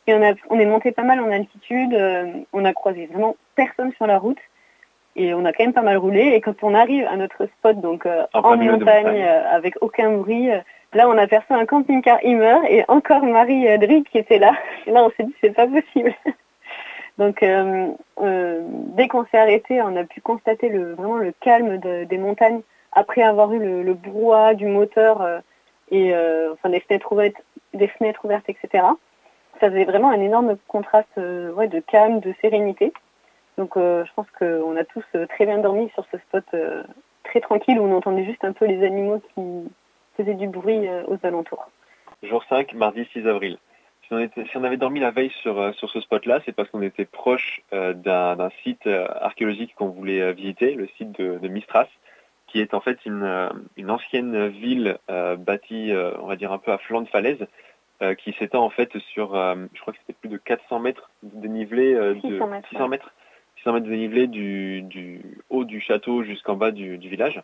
Et 0.07 0.15
on, 0.15 0.23
a, 0.23 0.35
on 0.51 0.59
est 0.59 0.67
monté 0.67 0.93
pas 0.93 1.03
mal 1.03 1.21
en 1.21 1.31
altitude. 1.31 1.95
euh, 1.95 2.27
on 2.53 2.65
a 2.67 2.73
croisé 2.75 3.07
vraiment 3.07 3.37
personne 3.55 3.93
sur 3.95 4.07
la 4.07 4.19
route. 4.19 4.39
Et 5.19 5.33
on 5.33 5.47
a 5.47 5.53
quand 5.55 5.65
même 5.65 5.73
pas 5.73 5.81
mal 5.81 5.97
roulé. 5.97 6.33
Et 6.35 6.43
quand 6.43 6.63
on 6.63 6.75
arrive 6.75 7.07
à 7.07 7.17
notre 7.17 7.47
spot, 7.47 7.81
donc 7.81 8.07
En 8.35 8.43
montagne, 8.57 8.71
montagne. 8.71 9.23
avec 9.51 9.75
aucun 9.81 10.11
bruit, 10.13 10.49
là, 10.93 11.09
on 11.09 11.17
aperçoit 11.17 11.57
un 11.57 11.65
camping-car 11.65 12.19
Immer 12.23 12.59
et 12.69 12.85
encore 12.89 13.23
Marie 13.25 13.79
Drie 13.79 14.05
qui 14.05 14.19
était 14.19 14.39
là. 14.39 14.53
Et 14.87 14.91
là, 14.91 15.03
on 15.05 15.11
s'est 15.17 15.25
dit, 15.25 15.35
c'est 15.41 15.55
pas 15.57 15.67
possible. 15.67 16.15
Donc, 17.19 17.43
euh, 17.43 17.93
euh, 18.21 18.61
dès 18.97 19.09
qu'on 19.09 19.25
s'est 19.27 19.39
arrêté, 19.39 19.81
on 19.81 19.97
a 19.97 20.05
pu 20.05 20.21
constater 20.21 20.69
le, 20.69 20.95
vraiment 20.95 21.17
le 21.17 21.33
calme 21.41 21.79
de- 21.79 22.05
des 22.05 22.19
montagnes 22.19 22.61
après 22.93 23.23
avoir 23.23 23.53
eu 23.53 23.59
le, 23.59 23.83
le 23.83 23.95
brouhaha 23.95 24.55
du 24.55 24.67
moteur 24.67 25.23
euh, 25.23 25.41
et 25.91 26.13
enfin 26.53 26.69
des 26.71 26.81
fenêtres 26.81 27.13
ouvertes, 27.13 27.37
des 27.73 27.87
fenêtres 27.87 28.25
ouvertes, 28.25 28.49
etc. 28.49 28.85
Ça 29.61 29.71
faisait 29.71 29.85
vraiment 29.85 30.11
un 30.11 30.21
énorme 30.21 30.57
contraste 30.67 31.17
ouais, 31.17 31.69
de 31.69 31.79
calme, 31.81 32.19
de 32.21 32.35
sérénité. 32.41 32.93
Donc 33.57 33.75
je 33.77 34.13
pense 34.17 34.27
qu'on 34.37 34.77
a 34.77 34.85
tous 34.85 35.05
très 35.29 35.47
bien 35.47 35.59
dormi 35.59 35.89
sur 35.91 36.05
ce 36.11 36.19
spot 36.19 36.45
très 37.23 37.41
tranquille 37.41 37.79
où 37.79 37.85
on 37.85 37.97
entendait 37.97 38.25
juste 38.25 38.45
un 38.45 38.53
peu 38.53 38.67
les 38.67 38.85
animaux 38.85 39.23
qui 39.35 39.43
faisaient 40.17 40.35
du 40.35 40.49
bruit 40.49 40.89
aux 41.07 41.25
alentours. 41.25 41.69
Jour 42.25 42.43
5, 42.49 42.75
mardi 42.75 43.05
6 43.13 43.29
avril. 43.29 43.59
Si 44.07 44.15
on, 44.15 44.19
était- 44.21 44.45
si 44.47 44.57
on 44.57 44.63
avait 44.63 44.77
dormi 44.77 45.01
la 45.01 45.11
veille 45.11 45.33
sur, 45.43 45.61
euh, 45.61 45.73
sur 45.73 45.91
ce 45.91 46.01
spot-là, 46.01 46.41
c'est 46.45 46.53
parce 46.53 46.71
qu'on 46.71 46.83
était 46.83 47.07
proche 47.07 47.63
euh, 47.73 47.93
d'un 47.93 48.37
d'un 48.37 48.51
site 48.63 48.87
euh, 48.87 49.07
archéologique 49.21 49.75
qu'on 49.75 49.89
voulait 49.89 50.33
visiter, 50.33 50.75
le 50.75 50.87
site 50.97 51.19
de, 51.19 51.39
de 51.39 51.49
Mistras, 51.49 51.89
qui 52.47 52.61
est 52.61 52.73
en 52.75 52.81
fait 52.81 53.05
une, 53.05 53.51
une 53.77 53.91
ancienne 53.91 54.47
ville 54.49 54.99
euh, 55.11 55.35
bâtie, 55.35 55.93
euh, 55.93 56.13
on 56.21 56.27
va 56.27 56.37
dire 56.37 56.53
un 56.53 56.59
peu 56.59 56.71
à 56.71 56.79
flanc 56.79 57.01
de 57.03 57.09
falaise, 57.09 57.47
qui 58.19 58.35
s'étend 58.35 58.63
en 58.63 58.69
fait 58.69 58.95
sur, 58.99 59.31
je 59.33 59.81
crois 59.81 59.95
que 59.95 59.99
c'était 60.01 60.13
plus 60.13 60.29
de 60.29 60.37
400 60.37 60.81
mètres 60.81 61.11
de 61.23 61.41
dénivelé, 61.41 61.95
euh, 61.95 62.13
de 62.15 62.21
600 62.21 62.47
mètres, 62.47 62.69
600 62.69 62.89
mètres, 62.89 63.13
600 63.57 63.73
mètres 63.73 63.87
de 63.87 63.91
dénivelé 63.91 64.27
du, 64.27 64.83
du 64.83 65.23
haut 65.49 65.65
du 65.65 65.81
château 65.81 66.23
jusqu'en 66.23 66.57
bas 66.57 66.73
du, 66.73 66.99
du 66.99 67.09
village. 67.09 67.43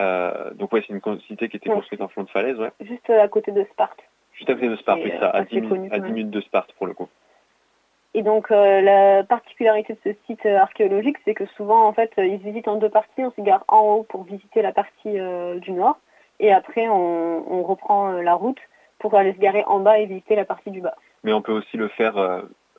Donc 0.00 0.72
ouais, 0.72 0.82
c'est 0.86 0.92
une 0.92 1.20
cité 1.20 1.48
qui 1.48 1.56
était 1.56 1.70
construite 1.70 2.00
en 2.00 2.08
flanc 2.08 2.24
de 2.24 2.30
falaise, 2.30 2.58
ouais. 2.58 2.72
Juste 2.80 3.08
à 3.10 3.28
côté 3.28 3.52
de 3.52 3.62
Sparte. 3.70 4.07
Juste 4.38 4.50
à 4.50 4.54
côté 4.54 4.68
de 4.68 4.76
Sparte, 4.76 5.00
oui, 5.04 5.12
euh, 5.12 5.20
ça, 5.20 5.28
à 5.30 5.40
assez 5.40 5.48
10, 5.48 5.54
minutes, 5.56 5.68
connu, 5.68 5.86
à 5.88 5.90
quand 5.90 5.96
10 5.96 6.02
même. 6.02 6.12
minutes 6.14 6.30
de 6.30 6.40
Sparte 6.40 6.72
pour 6.72 6.86
le 6.86 6.94
coup. 6.94 7.08
Et 8.14 8.22
donc 8.22 8.48
la 8.50 9.22
particularité 9.22 9.92
de 9.92 9.98
ce 10.02 10.16
site 10.26 10.46
archéologique, 10.46 11.18
c'est 11.24 11.34
que 11.34 11.44
souvent 11.56 11.86
en 11.86 11.92
fait 11.92 12.10
ils 12.16 12.38
se 12.38 12.42
visitent 12.42 12.66
en 12.66 12.76
deux 12.76 12.88
parties. 12.88 13.22
On 13.22 13.30
se 13.30 13.40
gare 13.42 13.64
en 13.68 13.82
haut 13.82 14.02
pour 14.02 14.24
visiter 14.24 14.62
la 14.62 14.72
partie 14.72 15.18
du 15.60 15.72
nord, 15.72 15.98
et 16.40 16.50
après 16.50 16.88
on, 16.88 17.62
reprend 17.62 18.12
la 18.12 18.34
route 18.34 18.58
pour 18.98 19.14
aller 19.14 19.34
se 19.34 19.38
garer 19.38 19.62
en 19.66 19.80
bas 19.80 19.98
et 19.98 20.06
visiter 20.06 20.36
la 20.36 20.46
partie 20.46 20.70
du 20.70 20.80
bas. 20.80 20.94
Mais 21.22 21.34
on 21.34 21.42
peut 21.42 21.52
aussi 21.52 21.76
le 21.76 21.88
faire 21.88 22.16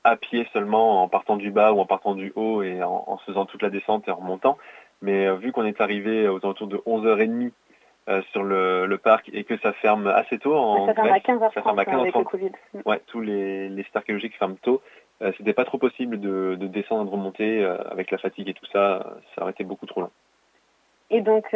à 0.04 0.16
pied 0.18 0.48
seulement 0.54 1.04
en 1.04 1.08
partant 1.08 1.38
du 1.38 1.52
bas 1.52 1.74
ou 1.74 1.80
en 1.80 1.86
partant 1.86 2.16
du 2.16 2.32
haut 2.36 2.64
et 2.64 2.82
en, 2.84 3.18
faisant 3.26 3.46
toute 3.46 3.62
la 3.62 3.70
descente 3.70 4.08
et 4.08 4.12
en 4.12 4.16
remontant. 4.16 4.58
Mais 5.02 5.28
euh, 5.28 5.36
vu 5.36 5.52
qu'on 5.52 5.66
est 5.66 5.82
arrivé 5.82 6.28
aux 6.28 6.38
alentours 6.38 6.68
de 6.68 6.78
11h30 6.78 7.52
euh, 8.10 8.22
sur 8.32 8.44
le, 8.44 8.98
parc 8.98 9.30
et 9.34 9.44
que 9.44 9.58
ça 9.58 9.74
ferme 9.74 10.08
assez 10.08 10.38
tôt 10.38 10.56
en 10.56 10.88
ça 10.88 10.94
ferme 10.94 11.10
à 11.10 11.20
15h30 11.20 11.80
avec 11.80 12.16
le 12.16 12.24
Covid. 12.24 12.52
Ouais, 12.86 13.02
tous 13.08 13.22
les, 13.22 13.70
les 13.70 13.84
sites 13.84 13.96
archéologiques 13.96 14.38
ferment 14.38 14.58
tôt. 14.62 14.82
Euh, 15.22 15.32
c'était 15.38 15.54
pas 15.54 15.66
trop 15.66 15.78
possible 15.78 16.20
de, 16.20 16.56
descendre 16.56 17.04
et 17.04 17.06
de 17.06 17.12
remonter 17.12 17.64
avec 17.92 18.12
la 18.12 18.18
fatigue 18.18 18.50
et 18.50 18.54
tout 18.54 18.66
ça. 18.72 19.18
Ça 19.36 19.42
aurait 19.42 19.52
été 19.52 19.64
beaucoup 19.64 19.86
trop 19.86 20.02
long. 20.02 20.12
Et 21.12 21.22
donc 21.22 21.48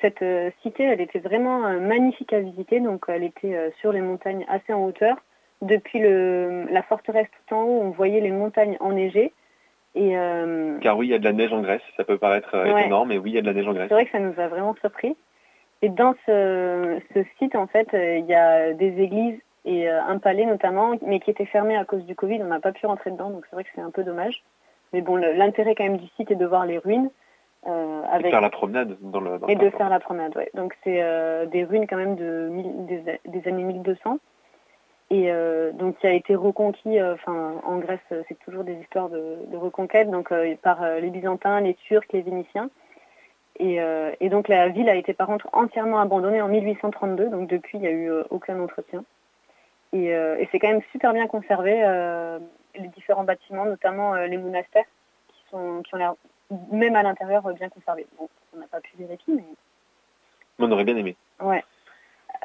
cette 0.00 0.24
cité, 0.62 0.82
elle 0.82 1.00
était 1.00 1.20
vraiment 1.20 1.60
magnifique 1.80 2.32
à 2.32 2.40
visiter. 2.40 2.80
Donc 2.80 3.04
elle 3.08 3.24
était 3.24 3.72
sur 3.80 3.92
les 3.92 4.00
montagnes 4.00 4.44
assez 4.48 4.72
en 4.72 4.84
hauteur 4.84 5.16
depuis 5.64 5.98
le, 5.98 6.66
la 6.70 6.82
forteresse 6.82 7.28
tout 7.30 7.54
en 7.54 7.62
haut, 7.62 7.80
on 7.82 7.90
voyait 7.90 8.20
les 8.20 8.30
montagnes 8.30 8.76
enneigées. 8.80 9.32
Et, 9.94 10.16
euh, 10.18 10.78
Car 10.80 10.96
oui, 10.96 11.06
il 11.06 11.10
y 11.10 11.14
a 11.14 11.18
de 11.18 11.24
la 11.24 11.32
neige 11.32 11.52
en 11.52 11.62
Grèce. 11.62 11.82
Ça 11.96 12.04
peut 12.04 12.18
paraître 12.18 12.54
euh, 12.54 12.76
étonnant, 12.76 13.04
mais 13.04 13.18
oui, 13.18 13.30
il 13.30 13.34
y 13.34 13.38
a 13.38 13.42
de 13.42 13.46
la 13.46 13.52
neige 13.52 13.68
en 13.68 13.72
Grèce. 13.72 13.88
C'est 13.88 13.94
vrai 13.94 14.06
que 14.06 14.12
ça 14.12 14.18
nous 14.18 14.38
a 14.38 14.48
vraiment 14.48 14.74
surpris. 14.80 15.16
Et 15.82 15.88
dans 15.88 16.14
ce, 16.26 17.00
site, 17.38 17.54
en 17.56 17.66
fait, 17.66 17.92
euh, 17.94 18.18
il 18.18 18.26
y 18.26 18.34
a 18.34 18.72
des 18.72 19.00
églises 19.00 19.38
et 19.66 19.88
un 19.88 20.18
palais 20.18 20.44
notamment, 20.44 20.92
mais 21.00 21.20
qui 21.20 21.30
étaient 21.30 21.46
fermés 21.46 21.76
à 21.76 21.86
cause 21.86 22.04
du 22.04 22.14
Covid. 22.14 22.42
On 22.42 22.48
n'a 22.48 22.60
pas 22.60 22.72
pu 22.72 22.84
rentrer 22.84 23.10
dedans, 23.10 23.30
donc 23.30 23.46
c'est 23.48 23.56
vrai 23.56 23.64
que 23.64 23.70
c'est 23.74 23.80
un 23.80 23.90
peu 23.90 24.04
dommage. 24.04 24.44
Mais 24.92 25.00
bon, 25.00 25.16
l'intérêt 25.16 25.74
quand 25.74 25.84
même 25.84 25.96
du 25.96 26.06
site 26.16 26.30
est 26.30 26.36
de 26.36 26.44
voir 26.44 26.66
les 26.66 26.76
ruines. 26.76 27.10
avec... 27.64 28.20
Et 28.20 28.24
de 28.24 28.30
faire 28.30 28.42
la 28.42 28.50
promenade 28.50 28.96
dans 29.00 29.20
le. 29.20 29.40
et 29.48 29.56
de 29.56 29.70
faire 29.70 29.88
la 29.88 30.00
promenade, 30.00 30.36
ouais. 30.36 30.50
Donc 30.52 30.74
c'est 30.84 31.02
des 31.46 31.64
ruines 31.64 31.86
quand 31.86 31.96
même 31.96 32.14
de 32.14 32.50
des, 32.86 33.20
des 33.24 33.48
années 33.48 33.64
1200 33.64 34.18
et 35.10 35.30
euh, 35.30 35.72
donc 35.72 35.98
qui 35.98 36.06
a 36.06 36.12
été 36.12 36.34
reconquis, 36.34 36.98
euh, 36.98 37.14
enfin 37.14 37.60
en 37.64 37.78
Grèce 37.78 38.00
c'est 38.10 38.38
toujours 38.44 38.64
des 38.64 38.74
histoires 38.74 39.10
de, 39.10 39.36
reconquête, 39.54 40.10
donc 40.10 40.32
euh, 40.32 40.54
par 40.62 40.80
les 41.00 41.10
Byzantins, 41.10 41.60
les 41.60 41.74
Turcs, 41.74 42.06
les 42.12 42.22
Vénitiens. 42.22 42.70
Et, 43.60 44.28
donc 44.28 44.48
la 44.48 44.68
ville 44.68 44.88
a 44.88 44.94
été 44.94 45.14
par 45.14 45.28
contre 45.28 45.48
entièrement 45.52 46.00
abandonnée 46.00 46.42
en 46.42 46.48
1832, 46.48 47.28
donc 47.28 47.48
depuis 47.48 47.78
il 47.78 47.80
n'y 47.82 47.86
a 47.86 47.92
eu 47.92 48.10
aucun 48.30 48.58
entretien. 48.60 49.04
Et, 49.92 50.12
c'est 50.50 50.58
quand 50.58 50.68
même 50.68 50.82
super 50.90 51.12
bien 51.12 51.26
conservé, 51.26 51.72
les 52.74 52.88
différents 52.88 53.24
bâtiments, 53.24 53.64
notamment 53.64 54.14
les 54.14 54.38
monastères, 54.38 54.86
qui, 55.28 55.50
sont, 55.50 55.82
qui 55.82 55.94
ont 55.94 55.98
l'air 55.98 56.14
même 56.72 56.96
à 56.96 57.02
l'intérieur 57.02 57.42
bien 57.54 57.68
conservés. 57.68 58.06
Bon, 58.18 58.28
on 58.54 58.58
n'a 58.58 58.66
pas 58.66 58.80
pu 58.80 58.96
vérifier, 58.98 59.34
mais... 59.34 59.44
On 60.58 60.70
aurait 60.70 60.84
bien 60.84 60.96
aimé. 60.96 61.16
Ouais. 61.40 61.64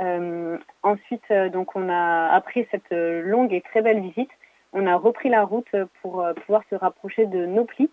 Euh, 0.02 0.58
ensuite, 0.82 1.24
euh, 1.32 1.50
donc 1.50 1.76
on 1.76 1.90
a 1.90 2.30
après 2.30 2.68
cette 2.72 2.92
euh, 2.92 3.22
longue 3.22 3.54
et 3.54 3.62
très 3.62 3.82
belle 3.82 4.00
visite, 4.00 4.30
on 4.72 4.88
a 4.88 4.96
repris 4.96 5.30
la 5.30 5.44
route 5.44 5.76
pour 6.02 6.24
pouvoir 6.46 6.62
se 6.70 6.76
rapprocher 6.76 7.26
de 7.26 7.46
Nopli, 7.48 7.90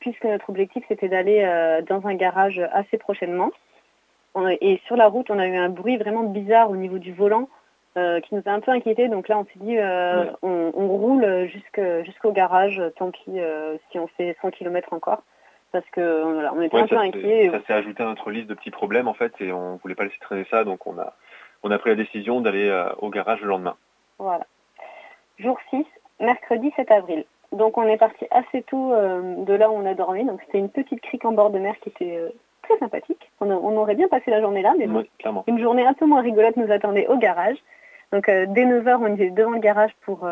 puisque 0.00 0.24
notre 0.24 0.50
objectif 0.50 0.84
c'était 0.88 1.08
d'aller 1.08 1.42
dans 1.88 2.06
un 2.06 2.14
garage 2.14 2.60
assez 2.72 2.98
prochainement. 2.98 3.50
Et 4.60 4.80
sur 4.86 4.96
la 4.96 5.06
route, 5.06 5.30
on 5.30 5.38
a 5.38 5.46
eu 5.46 5.56
un 5.56 5.70
bruit 5.70 5.96
vraiment 5.96 6.22
bizarre 6.22 6.70
au 6.70 6.76
niveau 6.76 6.98
du 6.98 7.12
volant 7.12 7.48
qui 7.94 8.34
nous 8.34 8.42
a 8.44 8.50
un 8.50 8.60
peu 8.60 8.70
inquiété. 8.70 9.08
Donc 9.08 9.28
là, 9.28 9.38
on 9.38 9.44
s'est 9.44 9.58
dit, 9.58 9.78
on, 10.42 10.88
roule 10.88 11.48
jusqu'au 12.04 12.32
garage, 12.32 12.82
tant 12.96 13.10
pis 13.10 13.40
si 13.90 13.98
on 13.98 14.06
fait 14.08 14.36
100 14.42 14.50
km 14.50 14.92
encore 14.92 15.22
parce 15.72 15.90
que 15.90 16.24
on 16.52 16.62
était 16.62 16.78
un 16.78 16.86
peu 16.86 16.98
inquiets. 16.98 17.50
Ça 17.50 17.60
s'est 17.66 17.72
ajouté 17.72 18.02
à 18.02 18.06
notre 18.06 18.30
liste 18.30 18.48
de 18.48 18.54
petits 18.54 18.70
problèmes 18.70 19.08
en 19.08 19.14
fait 19.14 19.32
et 19.40 19.52
on 19.52 19.76
voulait 19.76 19.94
pas 19.94 20.04
laisser 20.04 20.18
traîner 20.20 20.46
ça 20.50 20.64
donc 20.64 20.86
on 20.86 20.98
a 20.98 21.14
on 21.62 21.70
a 21.70 21.78
pris 21.78 21.90
la 21.90 21.96
décision 21.96 22.40
d'aller 22.40 22.68
euh, 22.68 22.88
au 22.98 23.10
garage 23.10 23.40
le 23.40 23.48
lendemain. 23.48 23.76
Voilà. 24.18 24.46
Jour 25.38 25.58
6, 25.70 25.84
mercredi 26.20 26.72
7 26.76 26.90
avril. 26.90 27.24
Donc 27.52 27.78
on 27.78 27.84
est 27.84 27.96
parti 27.96 28.26
assez 28.30 28.62
tôt 28.62 28.92
euh, 28.92 29.44
de 29.44 29.54
là 29.54 29.70
où 29.70 29.74
on 29.74 29.86
a 29.86 29.94
dormi. 29.94 30.24
Donc 30.24 30.40
c'était 30.46 30.58
une 30.58 30.70
petite 30.70 31.00
crique 31.00 31.24
en 31.24 31.32
bord 31.32 31.50
de 31.50 31.58
mer 31.58 31.74
qui 31.80 31.90
était 31.90 32.16
euh, 32.16 32.28
très 32.62 32.76
sympathique. 32.78 33.30
On, 33.40 33.50
aurait 33.76 33.94
bien 33.94 34.08
passé 34.08 34.30
la 34.30 34.40
journée 34.40 34.62
là, 34.62 34.74
mais 34.78 34.88
une 35.46 35.58
journée 35.58 35.86
un 35.86 35.94
peu 35.94 36.06
moins 36.06 36.22
rigolote 36.22 36.56
nous 36.56 36.72
attendait 36.72 37.06
au 37.06 37.16
garage. 37.16 37.56
Donc 38.12 38.26
dès 38.26 38.64
9h, 38.64 38.98
on 39.00 39.14
était 39.14 39.30
devant 39.30 39.50
le 39.50 39.58
garage 39.58 39.90
pour 40.02 40.26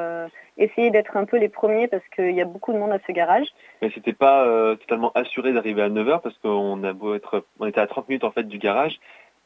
essayer 0.57 0.91
d'être 0.91 1.17
un 1.17 1.25
peu 1.25 1.39
les 1.39 1.49
premiers 1.49 1.89
parce 1.89 2.07
qu'il 2.15 2.35
y 2.35 2.41
a 2.41 2.45
beaucoup 2.45 2.73
de 2.73 2.79
monde 2.79 2.93
à 2.93 2.99
ce 3.07 3.13
garage. 3.13 3.47
Mais 3.83 3.91
c'était 3.95 4.13
pas 4.13 4.47
euh, 4.47 4.77
totalement 4.77 5.13
assuré 5.15 5.53
d'arriver 5.53 5.83
à 5.83 5.89
9h 5.89 6.21
parce 6.23 6.39
qu'on 6.39 6.83
a 6.85 6.93
beau 6.93 7.15
être 7.15 7.45
on 7.59 7.67
était 7.67 7.81
à 7.81 7.87
30 7.87 8.09
minutes 8.09 8.25
en 8.25 8.31
fait 8.31 8.45
du 8.45 8.59
garage, 8.59 8.99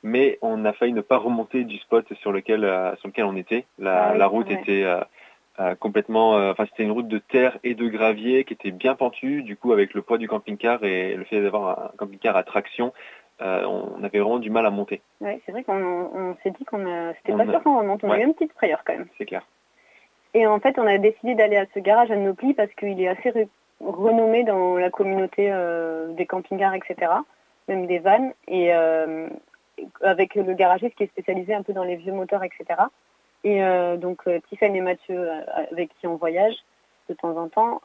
mais 0.02 0.38
on 0.42 0.64
a 0.64 0.72
failli 0.72 0.92
ne 0.92 1.00
pas 1.00 1.18
remonter 1.18 1.64
du 1.64 1.78
spot 1.78 2.06
sur 2.14 2.32
lequel 2.32 2.64
euh, 2.64 2.94
sur 2.96 3.08
lequel 3.08 3.25
on 3.25 3.37
était. 3.37 3.64
La, 3.78 4.14
ah 4.18 4.26
route 4.26 4.50
était 4.50 4.84
euh, 5.60 5.74
complètement 5.74 6.34
enfin 6.50 6.66
c'était 6.66 6.84
une 6.84 6.92
route 6.92 7.08
de 7.08 7.18
terre 7.18 7.58
et 7.64 7.74
de 7.74 7.88
gravier 7.88 8.44
qui 8.44 8.54
était 8.54 8.70
bien 8.70 8.94
pentue, 8.94 9.42
du 9.42 9.56
coup 9.56 9.72
avec 9.72 9.94
le 9.94 10.02
poids 10.02 10.18
du 10.18 10.28
camping-car 10.28 10.84
et 10.84 11.14
le 11.14 11.24
fait 11.24 11.40
d'avoir 11.40 11.86
un 11.86 11.90
camping-car 11.96 12.36
à 12.36 12.42
traction, 12.42 12.92
on 13.40 14.02
avait 14.02 14.18
vraiment 14.18 14.38
du 14.38 14.50
mal 14.50 14.66
à 14.66 14.70
monter. 14.70 15.00
Oui, 15.20 15.40
c'est 15.44 15.52
vrai 15.52 15.64
qu'on 15.64 16.36
s'est 16.42 16.50
dit 16.50 16.64
qu'on 16.64 17.12
c'était 17.16 17.36
pas 17.36 17.50
sûr 17.50 17.62
qu'on 17.62 17.78
remonte, 17.78 18.04
on 18.04 18.10
a 18.10 18.18
eu 18.18 18.24
une 18.24 18.34
petite 18.34 18.52
frayeur 18.52 18.82
quand 18.84 18.94
même. 18.94 19.06
C'est 19.16 19.26
clair. 19.26 19.42
Et 20.34 20.46
en 20.46 20.60
fait, 20.60 20.78
on 20.78 20.86
a 20.86 20.98
décidé 20.98 21.34
d'aller 21.34 21.56
à 21.56 21.66
ce 21.74 21.78
garage 21.78 22.10
à 22.10 22.16
Nopli 22.16 22.54
parce 22.54 22.72
qu'il 22.74 23.00
est 23.00 23.08
assez 23.08 23.48
renommé 23.80 24.44
dans 24.44 24.76
la 24.76 24.90
communauté 24.90 25.50
euh, 25.50 26.12
des 26.12 26.26
camping-cars, 26.26 26.74
etc., 26.74 27.12
même 27.68 27.86
des 27.86 27.98
vannes, 27.98 28.32
et 28.46 28.74
euh, 28.74 29.28
avec 30.02 30.34
le 30.34 30.54
garagiste 30.54 30.94
qui 30.96 31.04
est 31.04 31.08
spécialisé 31.08 31.54
un 31.54 31.62
peu 31.62 31.72
dans 31.72 31.84
les 31.84 31.96
vieux 31.96 32.12
moteurs, 32.12 32.42
etc. 32.44 32.80
Et 33.45 33.62
euh, 33.62 33.97
donc, 33.97 34.25
Tiffany 34.49 34.78
et 34.78 34.83
Mathieu, 34.83 35.28
avec 35.71 35.90
qui 35.99 36.07
on 36.07 36.16
voyage 36.16 36.54
de 37.09 37.14
temps 37.14 37.37
en 37.37 37.49
temps, 37.49 37.80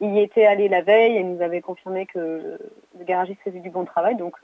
y 0.00 0.20
étaient 0.20 0.46
allés 0.46 0.68
la 0.68 0.82
veille 0.82 1.16
et 1.16 1.24
nous 1.24 1.42
avaient 1.42 1.60
confirmé 1.60 2.06
que 2.06 2.58
le 2.98 3.04
garagiste 3.04 3.40
faisait 3.42 3.58
du 3.58 3.70
bon 3.70 3.84
travail, 3.84 4.16
donc 4.16 4.36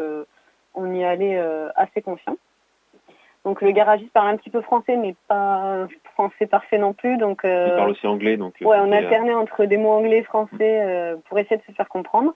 on 0.75 0.93
y 0.93 1.05
allait 1.05 1.39
assez 1.77 2.03
confiant. 2.03 2.37
Donc 3.45 3.61
le 3.61 3.73
garagiste 3.73 4.13
parle 4.13 4.29
un 4.29 4.37
petit 4.37 4.51
peu 4.51 4.63
français, 4.63 4.97
mais 4.97 5.15
pas 5.29 5.87
français 6.15 6.47
parfait 6.47 6.79
non 6.79 6.93
plus. 6.93 7.17
Donc, 7.19 7.45
euh, 7.45 7.69
Il 7.71 7.77
parle 7.77 7.91
aussi 7.91 8.07
anglais, 8.07 8.37
donc. 8.37 8.55
Euh, 8.61 8.65
ouais, 8.65 8.79
on 8.81 8.91
alternait 8.91 9.35
entre 9.35 9.65
des 9.67 9.77
mots 9.77 9.93
anglais 9.93 10.19
et 10.19 10.23
français 10.23 10.81
euh, 10.83 11.17
pour 11.29 11.39
essayer 11.39 11.57
de 11.57 11.63
se 11.63 11.73
faire 11.73 11.89
comprendre. 11.89 12.35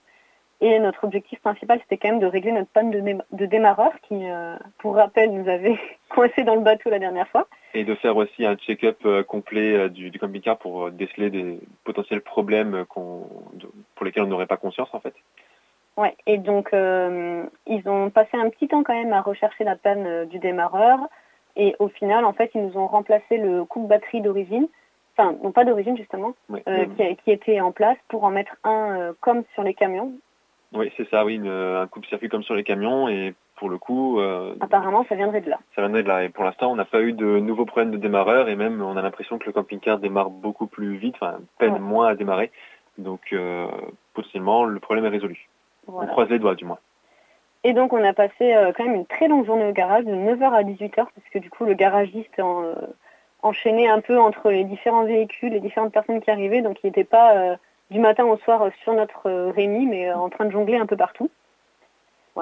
Et 0.61 0.77
notre 0.79 1.05
objectif 1.05 1.39
principal, 1.39 1.79
c'était 1.81 1.97
quand 1.97 2.09
même 2.09 2.19
de 2.19 2.25
régler 2.25 2.51
notre 2.51 2.69
panne 2.69 2.91
de, 2.91 3.45
démarreur 3.45 3.91
qui, 4.01 4.25
pour 4.79 4.95
rappel, 4.95 5.31
nous 5.31 5.47
avait 5.49 5.79
coincé 6.09 6.43
dans 6.43 6.55
le 6.55 6.61
bateau 6.61 6.89
la 6.89 6.99
dernière 6.99 7.29
fois. 7.29 7.47
Et 7.73 7.85
de 7.85 7.95
faire 7.95 8.17
aussi 8.17 8.45
un 8.45 8.55
check-up 8.57 8.97
complet 9.25 9.89
du, 9.89 10.09
du 10.09 10.19
camping-car 10.19 10.57
pour 10.57 10.91
déceler 10.91 11.29
des 11.29 11.59
potentiels 11.85 12.19
problèmes 12.19 12.83
pour 12.93 13.29
lesquels 14.01 14.23
on 14.23 14.27
n'aurait 14.27 14.47
pas 14.47 14.57
conscience, 14.57 14.89
en 14.91 14.99
fait. 14.99 15.13
Ouais, 15.99 16.15
et 16.25 16.37
donc 16.37 16.69
euh, 16.73 17.43
ils 17.67 17.89
ont 17.89 18.09
passé 18.09 18.37
un 18.37 18.49
petit 18.49 18.69
temps 18.69 18.83
quand 18.83 18.93
même 18.93 19.11
à 19.11 19.19
rechercher 19.19 19.65
la 19.65 19.75
panne 19.75 20.07
euh, 20.07 20.25
du 20.25 20.39
démarreur. 20.39 20.97
Et 21.57 21.75
au 21.79 21.89
final, 21.89 22.23
en 22.23 22.31
fait, 22.31 22.51
ils 22.55 22.65
nous 22.65 22.77
ont 22.77 22.87
remplacé 22.87 23.35
le 23.35 23.65
coupe-batterie 23.65 24.21
d'origine, 24.21 24.69
enfin, 25.17 25.35
non 25.43 25.51
pas 25.51 25.65
d'origine 25.65 25.97
justement, 25.97 26.35
euh, 26.69 26.85
qui, 26.95 27.31
était 27.31 27.59
en 27.59 27.73
place 27.73 27.97
pour 28.07 28.23
en 28.23 28.29
mettre 28.29 28.55
un 28.63 29.13
comme 29.19 29.43
sur 29.53 29.63
les 29.63 29.73
camions. 29.73 30.13
Oui, 30.73 30.91
c'est 30.97 31.09
ça, 31.09 31.25
oui, 31.25 31.41
un 31.43 31.87
coupe-circuit 31.87 32.29
comme 32.29 32.43
sur 32.43 32.55
les 32.55 32.63
camions. 32.63 33.09
Et 33.09 33.33
pour 33.55 33.69
le 33.69 33.77
coup. 33.77 34.19
Apparemment, 34.61 35.05
ça 35.09 35.15
viendrait 35.15 35.41
de 35.41 35.49
là. 35.49 35.59
Ça 35.75 35.81
viendrait 35.81 36.03
de 36.03 36.07
là. 36.07 36.23
Et 36.23 36.29
pour 36.29 36.43
l'instant, 36.43 36.71
on 36.71 36.75
n'a 36.75 36.85
pas 36.85 37.01
eu 37.01 37.13
de 37.13 37.39
nouveaux 37.39 37.65
problèmes 37.65 37.91
de 37.91 37.97
démarreur. 37.97 38.49
Et 38.49 38.55
même, 38.55 38.81
on 38.81 38.95
a 38.95 39.01
l'impression 39.01 39.37
que 39.37 39.45
le 39.45 39.51
camping-car 39.51 39.97
démarre 39.97 40.29
beaucoup 40.29 40.67
plus 40.67 40.95
vite, 40.95 41.15
enfin, 41.19 41.39
peine 41.57 41.79
moins 41.79 42.07
à 42.07 42.15
démarrer. 42.15 42.51
Donc, 42.97 43.35
potentiellement, 44.13 44.65
le 44.65 44.79
problème 44.79 45.05
est 45.05 45.09
résolu. 45.09 45.49
On 45.87 46.05
croise 46.05 46.29
les 46.29 46.39
doigts 46.39 46.55
du 46.55 46.65
moins. 46.65 46.79
Et 47.63 47.73
donc 47.73 47.91
on 47.91 48.03
a 48.03 48.13
passé 48.13 48.53
euh, 48.53 48.71
quand 48.75 48.85
même 48.85 48.95
une 48.95 49.05
très 49.05 49.27
longue 49.27 49.45
journée 49.45 49.67
au 49.67 49.73
garage, 49.73 50.05
de 50.05 50.13
9h 50.13 50.53
à 50.53 50.63
18h, 50.63 50.95
parce 50.95 51.29
que 51.31 51.39
du 51.39 51.49
coup 51.49 51.65
le 51.65 51.73
garagiste 51.73 52.39
euh, 52.39 52.73
enchaînait 53.41 53.87
un 53.87 53.99
peu 53.99 54.17
entre 54.17 54.49
les 54.49 54.63
différents 54.63 55.03
véhicules, 55.03 55.51
les 55.51 55.59
différentes 55.59 55.91
personnes 55.91 56.21
qui 56.21 56.31
arrivaient, 56.31 56.61
donc 56.61 56.77
il 56.83 56.87
n'était 56.87 57.03
pas 57.03 57.35
euh, 57.35 57.55
du 57.89 57.99
matin 57.99 58.25
au 58.25 58.37
soir 58.37 58.69
sur 58.83 58.93
notre 58.93 59.29
Rémi, 59.51 59.85
mais 59.85 60.11
en 60.11 60.29
train 60.29 60.45
de 60.45 60.51
jongler 60.51 60.77
un 60.77 60.85
peu 60.85 60.97
partout. 60.97 61.29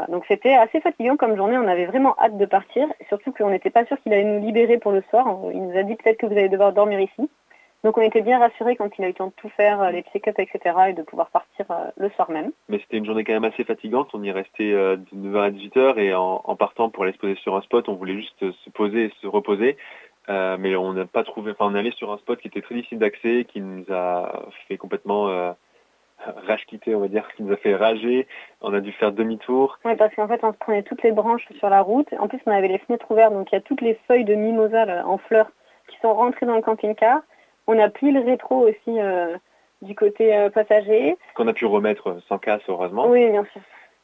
Donc 0.10 0.26
c'était 0.28 0.54
assez 0.54 0.80
fatigant 0.80 1.18
comme 1.18 1.36
journée, 1.36 1.58
on 1.58 1.68
avait 1.68 1.86
vraiment 1.86 2.16
hâte 2.20 2.38
de 2.38 2.46
partir, 2.46 2.88
surtout 3.08 3.32
qu'on 3.32 3.50
n'était 3.50 3.70
pas 3.70 3.86
sûr 3.86 3.98
qu'il 4.02 4.14
allait 4.14 4.24
nous 4.24 4.46
libérer 4.46 4.78
pour 4.78 4.92
le 4.92 5.04
soir. 5.10 5.26
Il 5.52 5.64
nous 5.64 5.78
a 5.78 5.84
dit 5.84 5.96
peut-être 5.96 6.18
que 6.18 6.28
vous 6.28 6.34
allez 6.38 6.50
devoir 6.50 6.74
dormir 6.74 7.00
ici. 7.00 7.30
Donc 7.84 7.98
on 7.98 8.02
était 8.02 8.22
bien 8.22 8.40
rassurés 8.40 8.76
quand 8.76 8.90
il 8.98 9.04
a 9.04 9.08
eu 9.08 9.12
le 9.12 9.14
temps 9.14 9.28
de 9.28 9.34
tout 9.38 9.50
faire, 9.50 9.82
euh, 9.82 9.92
les 9.92 10.04
check-ups, 10.12 10.40
etc. 10.40 10.76
et 10.90 10.94
de 10.94 11.04
pouvoir 11.04 11.30
partir 11.30 11.66
euh, 11.70 11.90
le 11.96 12.10
soir 12.10 12.30
même. 12.32 12.52
Mais 12.70 12.80
c'était 12.80 12.98
une 12.98 13.06
journée 13.06 13.24
quand 13.24 13.34
même 13.34 13.44
assez 13.44 13.64
fatigante. 13.64 14.10
On 14.14 14.24
y 14.24 14.32
restait 14.32 14.74
euh, 14.74 14.98
de 14.98 15.30
9h 15.30 15.42
à 15.42 15.52
18h 15.52 16.00
et 16.00 16.14
en, 16.14 16.56
partant 16.56 16.90
pour 16.90 17.04
aller 17.04 17.14
se 17.14 17.20
poser 17.20 17.36
sur 17.36 17.56
un 17.56 17.62
spot, 17.62 17.88
on 17.88 17.94
voulait 17.94 18.16
juste 18.16 18.40
se 18.40 18.70
poser 18.72 19.06
et 19.06 19.14
se 19.22 19.28
reposer. 19.28 19.78
Euh, 20.30 20.58
mais 20.60 20.76
on 20.76 20.94
n'a 20.94 21.06
pas 21.06 21.24
trouvé, 21.24 21.52
enfin 21.52 21.66
on 21.72 21.76
est 21.76 21.80
allé 21.80 21.92
sur 21.92 22.12
un 22.12 22.18
spot 22.18 22.40
qui 22.40 22.50
était 22.50 22.62
très 22.62 22.76
difficile 22.76 23.00
d'accès, 23.00 23.46
qui 23.46 23.62
nous 23.62 23.86
a 23.90 24.48
fait 24.68 24.78
complètement 24.78 25.30
euh, 25.30 25.54
rage 26.48 26.66
quitter, 26.66 26.96
on 26.96 27.00
va 27.00 27.08
dire, 27.08 27.28
qui 27.36 27.44
nous 27.44 27.54
a 27.54 27.58
fait 27.58 27.76
rager. 27.76 28.28
On 28.62 28.74
a 28.74 28.82
dû 28.82 28.92
faire 28.92 29.12
demi-tour. 29.12 29.80
Oui, 29.86 29.96
parce 29.96 30.14
qu'en 30.16 30.28
fait, 30.28 30.44
on 30.44 30.52
se 30.52 30.58
prenait 30.58 30.84
toutes 30.84 31.04
les 31.04 31.12
branches 31.12 31.48
sur 31.58 31.70
la 31.70 31.82
route. 31.82 32.08
En 32.20 32.28
plus, 32.28 32.40
on 32.46 32.52
avait 32.52 32.68
les 32.68 32.80
fenêtres 32.80 33.10
ouvertes, 33.10 33.34
donc 33.34 33.52
il 33.52 33.56
y 33.56 33.58
a 33.58 33.62
toutes 33.62 33.82
les 33.82 33.98
feuilles 34.08 34.26
de 34.26 34.36
mimosa 34.36 34.86
là, 34.86 35.08
en 35.08 35.18
fleurs 35.18 35.50
qui 35.88 35.98
sont 36.02 36.14
rentrées 36.14 36.46
dans 36.46 36.56
le 36.56 36.62
camping-car. 36.62 37.22
On 37.68 37.80
a 37.80 37.90
plié 37.90 38.12
le 38.12 38.22
rétro 38.22 38.68
aussi 38.68 39.00
euh, 39.00 39.38
du 39.82 39.96
côté 39.96 40.36
euh, 40.36 40.50
passager. 40.50 41.18
Qu'on 41.36 41.48
a 41.48 41.54
pu 41.54 41.66
remettre 41.66 42.18
sans 42.28 42.38
casse, 42.38 42.62
heureusement. 42.68 43.08
Oui, 43.08 43.30
bien 43.30 43.46
sûr. 43.54 43.62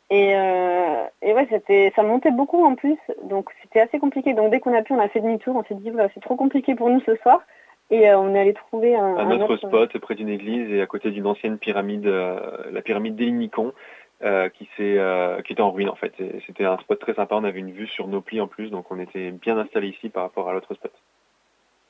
Et, 0.09 0.35
euh, 0.35 1.05
et 1.21 1.33
ouais, 1.33 1.47
c'était, 1.49 1.91
ça 1.95 2.03
montait 2.03 2.31
beaucoup 2.31 2.63
en 2.65 2.75
plus, 2.75 2.97
donc 3.23 3.49
c'était 3.61 3.79
assez 3.79 3.99
compliqué. 3.99 4.33
Donc 4.33 4.51
dès 4.51 4.59
qu'on 4.59 4.75
a 4.77 4.81
pu, 4.81 4.93
on 4.93 4.99
a 4.99 5.07
fait 5.07 5.21
demi-tour. 5.21 5.55
On 5.55 5.63
s'est 5.63 5.75
dit, 5.75 5.89
voilà, 5.89 6.09
c'est 6.13 6.19
trop 6.19 6.35
compliqué 6.35 6.75
pour 6.75 6.89
nous 6.89 7.01
ce 7.01 7.15
soir. 7.17 7.41
Et 7.89 8.09
euh, 8.09 8.19
on 8.19 8.33
est 8.33 8.39
allé 8.39 8.53
trouver 8.53 8.95
un, 8.95 9.17
Un 9.17 9.31
un 9.31 9.41
autre 9.41 9.57
spot 9.57 9.97
près 9.99 10.15
d'une 10.15 10.29
église 10.29 10.71
et 10.71 10.81
à 10.81 10.87
côté 10.87 11.11
d'une 11.11 11.27
ancienne 11.27 11.57
pyramide, 11.57 12.07
euh, 12.07 12.39
la 12.71 12.81
pyramide 12.81 13.15
d'Elinikon, 13.15 13.73
qui, 14.53 14.69
s'est, 14.77 14.97
qui 15.43 15.51
était 15.51 15.61
en 15.61 15.71
ruine 15.71 15.89
en 15.89 15.95
fait. 15.95 16.13
Et 16.21 16.41
C'était 16.47 16.63
un 16.63 16.77
spot 16.77 16.97
très 16.97 17.13
sympa, 17.13 17.35
on 17.35 17.43
avait 17.43 17.59
une 17.59 17.71
vue 17.71 17.87
sur 17.87 18.07
nos 18.07 18.21
plis 18.21 18.39
en 18.39 18.47
plus, 18.47 18.69
donc 18.69 18.89
on 18.89 18.97
était 18.97 19.31
bien 19.31 19.57
installé 19.57 19.89
ici 19.89 20.07
par 20.07 20.23
rapport 20.23 20.47
à 20.47 20.53
l'autre 20.53 20.73
spot. 20.75 20.93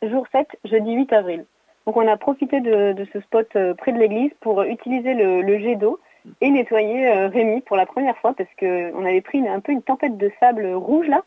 jour 0.01 0.25
7, 0.31 0.47
jeudi 0.65 0.93
8 0.93 1.13
avril. 1.13 1.45
Donc 1.85 1.95
on 1.95 2.07
a 2.07 2.17
profité 2.17 2.59
de, 2.59 2.93
de 2.93 3.05
ce 3.13 3.19
spot 3.19 3.47
près 3.77 3.91
de 3.91 3.99
l'église 3.99 4.31
pour 4.39 4.63
utiliser 4.63 5.13
le, 5.13 5.43
le 5.43 5.59
jet 5.59 5.75
d'eau 5.75 5.99
et 6.41 6.49
nettoyer 6.49 7.07
euh, 7.07 7.27
Rémi 7.27 7.61
pour 7.61 7.77
la 7.77 7.85
première 7.85 8.17
fois 8.17 8.33
parce 8.33 8.49
qu'on 8.59 9.05
avait 9.05 9.21
pris 9.21 9.47
un 9.47 9.59
peu 9.59 9.71
une 9.71 9.81
tempête 9.81 10.17
de 10.17 10.31
sable 10.39 10.67
rouge 10.73 11.07
là 11.07 11.23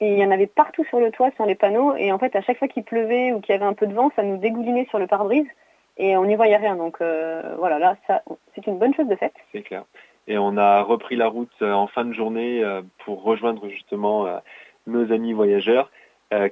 et 0.00 0.12
il 0.12 0.18
y 0.18 0.24
en 0.24 0.30
avait 0.30 0.46
partout 0.46 0.84
sur 0.84 1.00
le 1.00 1.10
toit, 1.10 1.30
sur 1.36 1.46
les 1.46 1.54
panneaux 1.54 1.94
et 1.96 2.12
en 2.12 2.18
fait 2.18 2.36
à 2.36 2.42
chaque 2.42 2.58
fois 2.58 2.68
qu'il 2.68 2.84
pleuvait 2.84 3.32
ou 3.32 3.40
qu'il 3.40 3.54
y 3.54 3.56
avait 3.56 3.66
un 3.66 3.74
peu 3.74 3.86
de 3.86 3.94
vent, 3.94 4.10
ça 4.14 4.22
nous 4.22 4.36
dégoulinait 4.36 4.86
sur 4.90 4.98
le 4.98 5.06
pare-brise 5.06 5.46
et 5.96 6.16
on 6.16 6.26
n'y 6.26 6.36
voyait 6.36 6.56
rien. 6.56 6.76
Donc 6.76 6.98
euh, 7.00 7.54
voilà, 7.58 7.78
là 7.78 7.96
c'est 8.54 8.66
une 8.66 8.78
bonne 8.78 8.94
chose 8.94 9.08
de 9.08 9.16
fait. 9.16 9.32
C'est 9.52 9.62
clair. 9.62 9.84
Et 10.28 10.38
on 10.38 10.56
a 10.56 10.82
repris 10.82 11.16
la 11.16 11.28
route 11.28 11.52
euh, 11.62 11.72
en 11.72 11.86
fin 11.86 12.04
de 12.04 12.12
journée 12.12 12.62
pour 13.04 13.22
rejoindre 13.22 13.68
justement 13.68 14.26
nos 14.86 15.12
amis 15.12 15.32
voyageurs, 15.32 15.90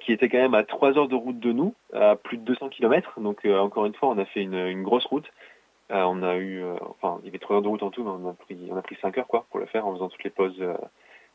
qui 0.01 0.13
étaient 0.13 0.29
quand 0.29 0.39
même 0.39 0.55
à 0.55 0.63
3 0.63 0.97
heures 0.97 1.09
de 1.09 1.17
route 1.17 1.39
de 1.39 1.53
nous, 1.53 1.75
à 1.93 2.17
plus 2.17 2.39
de 2.39 2.45
200 2.45 2.69
km. 2.69 3.21
Donc 3.21 3.45
encore 3.45 3.87
une 3.87 3.95
fois, 3.95 4.09
on 4.09 4.19
a 4.19 4.25
fait 4.25 4.43
une 4.43 4.83
grosse 4.83 5.07
route. 5.07 5.31
Euh, 5.91 6.03
on 6.05 6.23
a 6.23 6.37
eu, 6.37 6.63
euh, 6.63 6.77
enfin, 6.89 7.19
il 7.23 7.27
y 7.27 7.29
avait 7.29 7.39
3 7.39 7.57
heures 7.57 7.63
de 7.63 7.69
route 7.69 7.83
en 7.83 7.91
tout, 7.91 8.03
mais 8.05 8.11
on 8.11 8.31
a 8.31 8.33
pris, 8.33 8.57
on 8.71 8.77
a 8.77 8.83
pris 8.83 8.97
5 9.03 9.19
heures 9.19 9.27
quoi 9.27 9.45
pour 9.51 9.61
le 9.61 9.67
faire 9.67 9.87
en 9.87 9.93
faisant 9.93 10.09
toutes 10.09 10.25
les 10.25 10.31
pauses, 10.31 10.57
euh, 10.61 10.75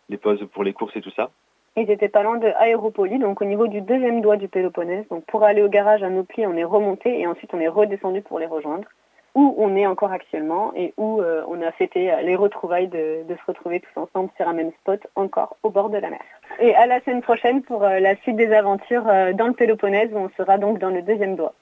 les 0.09 0.17
pauses 0.17 0.43
pour 0.51 0.63
les 0.63 0.73
courses 0.73 0.95
et 0.95 1.01
tout 1.01 1.11
ça. 1.11 1.29
Ils 1.75 1.89
étaient 1.91 2.09
pas 2.09 2.23
loin 2.23 2.37
de 2.37 2.47
Aéropoli, 2.57 3.19
donc 3.19 3.41
au 3.41 3.45
niveau 3.45 3.67
du 3.67 3.81
deuxième 3.81 4.21
doigt 4.21 4.37
du 4.37 4.47
Péloponnèse. 4.47 5.07
Donc 5.09 5.23
pour 5.25 5.43
aller 5.43 5.61
au 5.61 5.69
garage 5.69 6.01
à 6.01 6.09
Nopli, 6.09 6.47
on 6.47 6.57
est 6.57 6.63
remonté 6.63 7.19
et 7.19 7.27
ensuite 7.27 7.53
on 7.53 7.59
est 7.59 7.67
redescendu 7.67 8.21
pour 8.21 8.39
les 8.39 8.47
rejoindre. 8.47 8.87
Où 9.35 9.53
on 9.59 9.75
est 9.75 9.85
encore 9.85 10.11
actuellement 10.11 10.73
et 10.75 10.95
où 10.97 11.21
on 11.21 11.61
a 11.61 11.71
fêté 11.71 12.11
les 12.23 12.35
retrouvailles 12.35 12.87
de, 12.87 13.23
se 13.29 13.45
retrouver 13.45 13.79
tous 13.79 14.01
ensemble 14.01 14.31
sur 14.35 14.47
un 14.47 14.53
même 14.53 14.71
spot, 14.81 14.99
encore 15.15 15.55
au 15.61 15.69
bord 15.69 15.91
de 15.91 15.99
la 15.99 16.09
mer. 16.09 16.19
Et 16.59 16.73
à 16.73 16.87
la 16.87 16.99
semaine 17.01 17.21
prochaine 17.21 17.61
pour 17.61 17.81
la 17.81 18.15
suite 18.17 18.35
des 18.35 18.51
aventures 18.51 19.03
dans 19.03 19.47
le 19.47 19.53
Péloponnèse, 19.53 20.09
où 20.11 20.17
on 20.17 20.29
sera 20.29 20.57
donc 20.57 20.79
dans 20.79 20.89
le 20.89 21.03
deuxième 21.03 21.35
doigt. 21.35 21.53